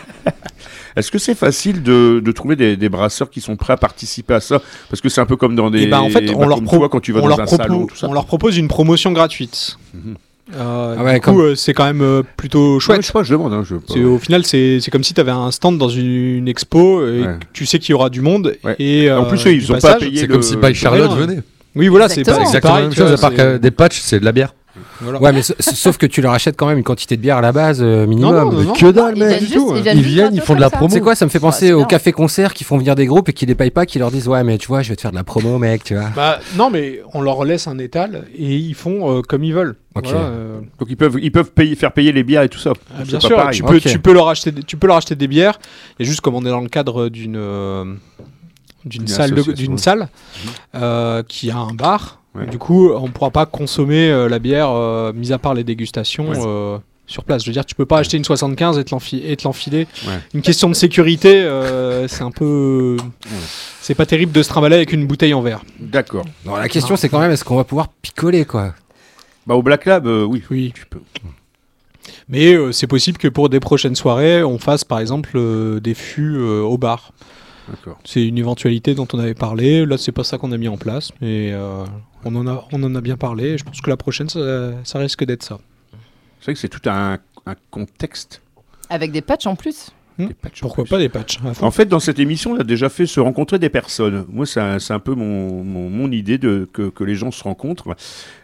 [0.98, 4.34] Est-ce que c'est facile de, de trouver des, des brasseurs qui sont prêts à participer
[4.34, 4.62] à ça?
[4.89, 5.84] Parce que c'est un peu comme dans des.
[5.84, 7.45] Et ben, en fait, on bah, leur toi, quand tu vas on, dans leur un
[7.45, 8.08] propose, salon, tout ça.
[8.10, 9.78] on leur propose une promotion gratuite.
[9.93, 10.16] Mhm.
[10.56, 13.02] Euh, Ah ouais, du comme- coup, euh, c'est quand même euh, plutôt Ouais, chouette.
[13.02, 13.54] je sais pas, je demande.
[13.54, 14.00] Hein, je...
[14.06, 17.20] Au final, c'est c'est comme si tu avais un stand dans une, une expo et
[17.22, 17.26] Ouais.
[17.39, 18.56] que tu sais qu'il y aura du monde.
[18.64, 18.76] Ouais.
[18.80, 21.41] Et, En plus, ils ont pas passage- payé C'est le- comme si By Charlotte venait.
[21.76, 22.45] Oui, voilà, c'est Exactement.
[22.45, 22.84] pas- C'est c'est exactement pareil.
[22.84, 24.56] la même chose, à part que des patchs, c'est de la bière.
[25.02, 25.22] Voilà.
[25.22, 27.41] Ouais, mais sa- sauf que tu leur achètes quand même une quantité de bière à
[27.41, 28.34] la base euh, minimum.
[28.36, 28.74] Non, non, non, non.
[28.74, 29.39] Que dalle, Ils mec.
[29.39, 29.74] juste- tout.
[29.76, 30.89] ils viennent Ils viennent, ils font de la promo.
[30.93, 31.86] C'est quoi Ça me fait Ah, penser aux bien.
[31.88, 34.43] cafés-concerts qui font venir des groupes et qui les payent pas, qui leur disent Ouais,
[34.43, 36.10] mais tu vois, je vais te faire de la promo, mec, tu vois.
[36.16, 39.76] Bah, non, mais on leur laisse un étal et ils font euh, comme ils veulent.
[39.93, 42.74] Voilà, euh, Donc ils peuvent ils peuvent payer faire payer les bières et tout ça.
[42.98, 43.56] ah, bien sûr, pareil.
[43.58, 45.60] tu peux, tu, peux leur acheter, des- tu peux leur acheter des bières
[46.00, 47.84] et juste comme on est dans le cadre d'une euh,
[48.86, 50.08] d'une Une salle, d'une salle
[50.76, 52.22] euh, qui a un bar.
[52.38, 52.46] Ouais.
[52.46, 56.30] Du coup, on pourra pas consommer euh, la bière, euh, mis à part les dégustations.
[56.30, 56.38] Ouais.
[56.46, 56.78] euh,
[57.10, 59.88] sur place, je veux dire, tu peux pas acheter une 75 et te l'enfiler.
[60.06, 60.14] Ouais.
[60.34, 62.98] Une question de sécurité, euh, c'est un peu,
[63.80, 65.62] c'est pas terrible de se trimballer avec une bouteille en verre.
[65.80, 66.26] D'accord.
[66.46, 68.74] Non, la question, c'est quand même est-ce qu'on va pouvoir picoler, quoi?
[69.46, 70.44] Bah au Black Lab, euh, oui.
[70.52, 70.74] Oui.
[70.76, 71.00] Tu peux.
[72.28, 75.94] Mais euh, c'est possible que pour des prochaines soirées, on fasse par exemple euh, des
[75.94, 77.14] fûts euh, au bar.
[77.70, 77.98] D'accord.
[78.04, 79.86] C'est une éventualité dont on avait parlé.
[79.86, 81.86] Là, c'est pas ça qu'on a mis en place, mais euh,
[82.28, 83.50] on, en a, on en a bien parlé.
[83.50, 84.40] et Je pense que la prochaine, ça,
[84.84, 85.60] ça risque d'être ça.
[86.40, 88.42] C'est vrai que c'est tout un, un contexte.
[88.90, 89.92] Avec des patchs en plus.
[90.18, 90.28] Hmm.
[90.28, 90.90] Des patchs en Pourquoi plus.
[90.90, 91.38] pas des patchs.
[91.62, 94.26] En fait, dans cette émission, on a déjà fait se rencontrer des personnes.
[94.30, 97.96] Moi, c'est un, peu mon, mon, mon idée de que, que les gens se rencontrent.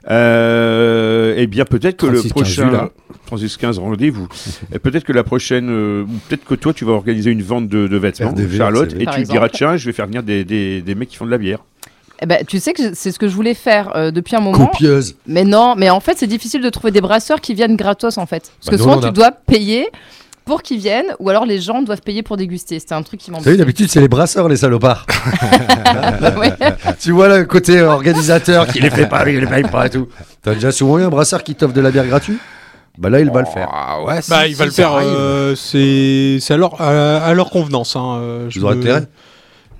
[0.09, 2.89] Euh, eh bien, peut-être que le 36, 15 prochain vues, là.
[3.25, 4.27] 36 15 rendez-vous.
[4.71, 7.87] Et peut-être que la prochaine, euh, peut-être que toi, tu vas organiser une vente de,
[7.87, 10.95] de vêtements, RDV, Charlotte, et tu diras tiens, je vais faire venir des, des, des
[10.95, 11.59] mecs qui font de la bière.
[12.23, 14.65] Eh ben, tu sais que c'est ce que je voulais faire euh, depuis un moment.
[14.67, 15.15] Copieuse.
[15.27, 18.25] Mais non, mais en fait, c'est difficile de trouver des brasseurs qui viennent gratos en
[18.25, 18.51] fait.
[18.59, 19.89] Parce Bah, que nous, souvent, on tu dois payer
[20.45, 22.79] pour qu'ils viennent, ou alors les gens doivent payer pour déguster.
[22.79, 23.59] C'était un truc qui Vous savez, m'embête.
[23.59, 25.05] d'habitude, c'est les brasseurs, les salopards.
[26.37, 26.51] Ouais.
[26.99, 29.89] tu vois là, le côté organisateur qui les fait pas, il les paye pas et
[29.89, 30.07] tout.
[30.41, 32.39] T'as déjà souvent eu un brasseur qui t'offre de la bière gratuite?
[32.97, 33.69] Bah là, il va le faire.
[33.73, 34.91] Ah ouais, Bah, si, il va le ça faire.
[34.93, 35.07] arrive.
[35.09, 37.95] euh, c'est c'est à leur, à, à leur convenance.
[37.95, 38.17] Hein.
[38.19, 39.03] euh, je Ils ont me- intérêt.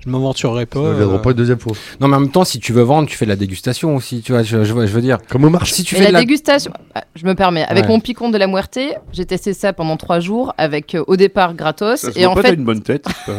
[0.04, 0.80] Je m'aventurerai pas.
[0.80, 1.72] Ils ne viendront euh, pas une deuxième fois.
[2.00, 4.20] Non, mais en même temps, si tu veux vendre, tu fais de la dégustation aussi.
[4.20, 5.18] Tu vois, je, je, veux- je veux dire.
[5.30, 5.74] Comme au marché.
[5.74, 6.20] Si tu Mais fais la, de la.
[6.20, 7.90] dégustation, ah, je me permets, avec Ouais.
[7.90, 8.78] mon picon de la Muerte,
[9.12, 12.34] j'ai testé ça pendant trois jours avec euh, au départ gratos Ça se et en
[12.34, 13.06] pas, fait une bonne tête.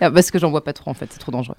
[0.00, 1.54] Ah, parce que j'en vois pas trop en fait, c'est trop dangereux.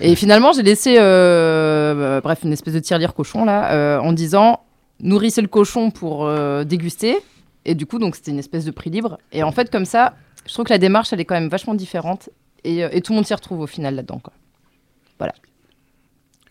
[0.00, 4.12] et finalement, j'ai laissé, euh, euh, bref, une espèce de tirelire cochon là, euh, en
[4.12, 4.60] disant
[5.00, 7.16] nourrissez le cochon pour euh, déguster.
[7.64, 9.18] Et du coup, donc c'était une espèce de prix libre.
[9.32, 10.14] Et en fait, comme ça,
[10.46, 12.28] je trouve que la démarche, elle est quand même vachement différente.
[12.64, 14.18] Et, euh, et tout le monde s'y retrouve au final là-dedans.
[14.20, 14.32] quoi.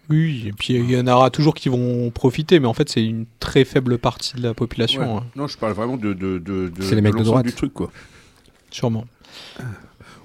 [0.09, 3.01] Oui, et puis il y en aura toujours qui vont profiter, mais en fait, c'est
[3.05, 5.22] une très faible partie de la population, Ouais.
[5.22, 7.45] hein, Non, je parle vraiment de, de, de, de- C'est les mecs de l'ensemble droite.
[7.45, 7.91] du truc, quoi.
[8.72, 9.05] sûrement.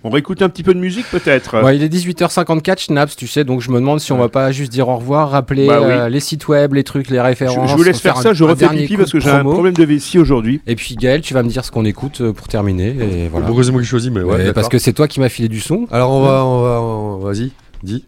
[0.06, 1.62] On va écouter un petit peu de musique, peut-être.
[1.64, 4.52] Ouais, il est 18h54, Schnaps, tu sais, donc je me demande si on va pas
[4.52, 5.86] juste dire au revoir, rappeler Bah oui.
[5.90, 7.70] euh, les sites web, les trucs, les références.
[7.70, 9.84] je vous laisse faire un- ça, je refais pipi parce que j'ai un problème de
[9.84, 10.60] vessie aujourd'hui.
[10.68, 12.88] Et puis Gaël, tu vas me dire ce qu'on écoute euh, pour terminer.
[13.00, 13.46] Et voilà.
[13.46, 15.58] Pourquoi c'est moi qui choisis Mais ouais, parce que c'est toi qui m'as filé du
[15.60, 15.86] son.
[15.90, 17.50] Alors on va, on va, on- vas-y,
[17.82, 18.04] dis.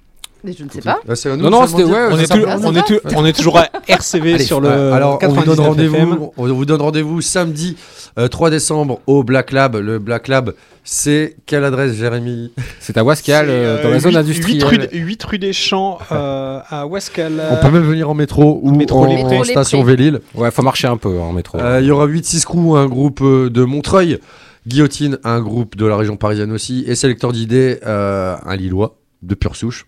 [0.49, 0.99] Mais je ne sais pas.
[1.09, 3.33] Ah, c'est à nous Non, non, c'était- ouais, On est, ça on, est on est
[3.33, 4.69] toujours à RCV Allez, sur le.
[4.93, 6.09] alors on vous donne 99 FM.
[6.09, 6.33] rendez-vous.
[6.37, 7.77] On vous donne rendez-vous samedi
[8.19, 9.77] euh, 3 décembre au Black Lab.
[9.77, 12.53] Le Black Lab, c'est quelle adresse, Jérémy?
[12.81, 14.63] C'est à Wascal, euh, euh, dans la zone industrielle.
[14.71, 17.33] huit rue, 8 rue des Champs euh, à Wascal.
[17.51, 19.83] On peut même venir en métro ou Métro en station.
[19.83, 20.21] Vélil.
[20.35, 21.59] Ouais, faut marcher un peu en métro.
[21.59, 24.19] Euh, Il y aura 8-6 crews, un groupe euh, de Montreuil,
[24.67, 29.35] Guillotine, un groupe de la région parisienne aussi, et Sélecteur d'idées, euh, un Lillois de
[29.35, 29.87] pure souche,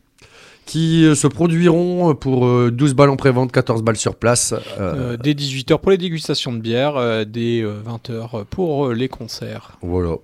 [0.70, 4.52] qui euh, se produiront pour euh, 12 balles en pré-vente, 14 balles sur place.
[4.52, 9.08] euh, Euh, dès 18h pour les dégustations de bière, euh, dès 20h pour euh, les
[9.08, 9.72] concerts.
[9.82, 10.14] Voilà.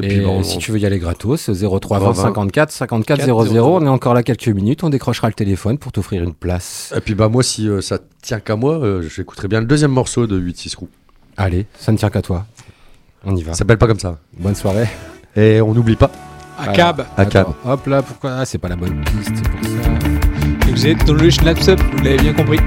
[0.00, 2.22] Et, puis, bon, si on- tu veux y aller gratos, 03 20 20.
[2.22, 3.44] 54 54 00.
[3.46, 3.74] 00.
[3.76, 4.84] On est encore là quelques minutes.
[4.84, 6.94] On décrochera le téléphone pour t'offrir une place.
[6.96, 9.90] Et puis bah moi, si euh, ça tient qu'à moi, euh, j'écouterai bien le deuxième
[9.90, 10.88] morceau de 8-6 crews.
[11.36, 12.46] Allez, ça ne tient qu'à toi.
[13.24, 13.52] On y va.
[13.52, 14.16] Ça s'appelle pas comme ça.
[14.38, 14.86] Bonne soirée.
[15.34, 16.12] Et on n'oublie pas.
[16.60, 17.06] À Alors, Cab,
[17.64, 18.32] Hop là, pourquoi?
[18.38, 20.68] Ah, c'est pas la bonne piste, c'est pour ça.
[20.68, 22.58] et vous êtes dans le Schnaps Up, vous l'avez bien compris.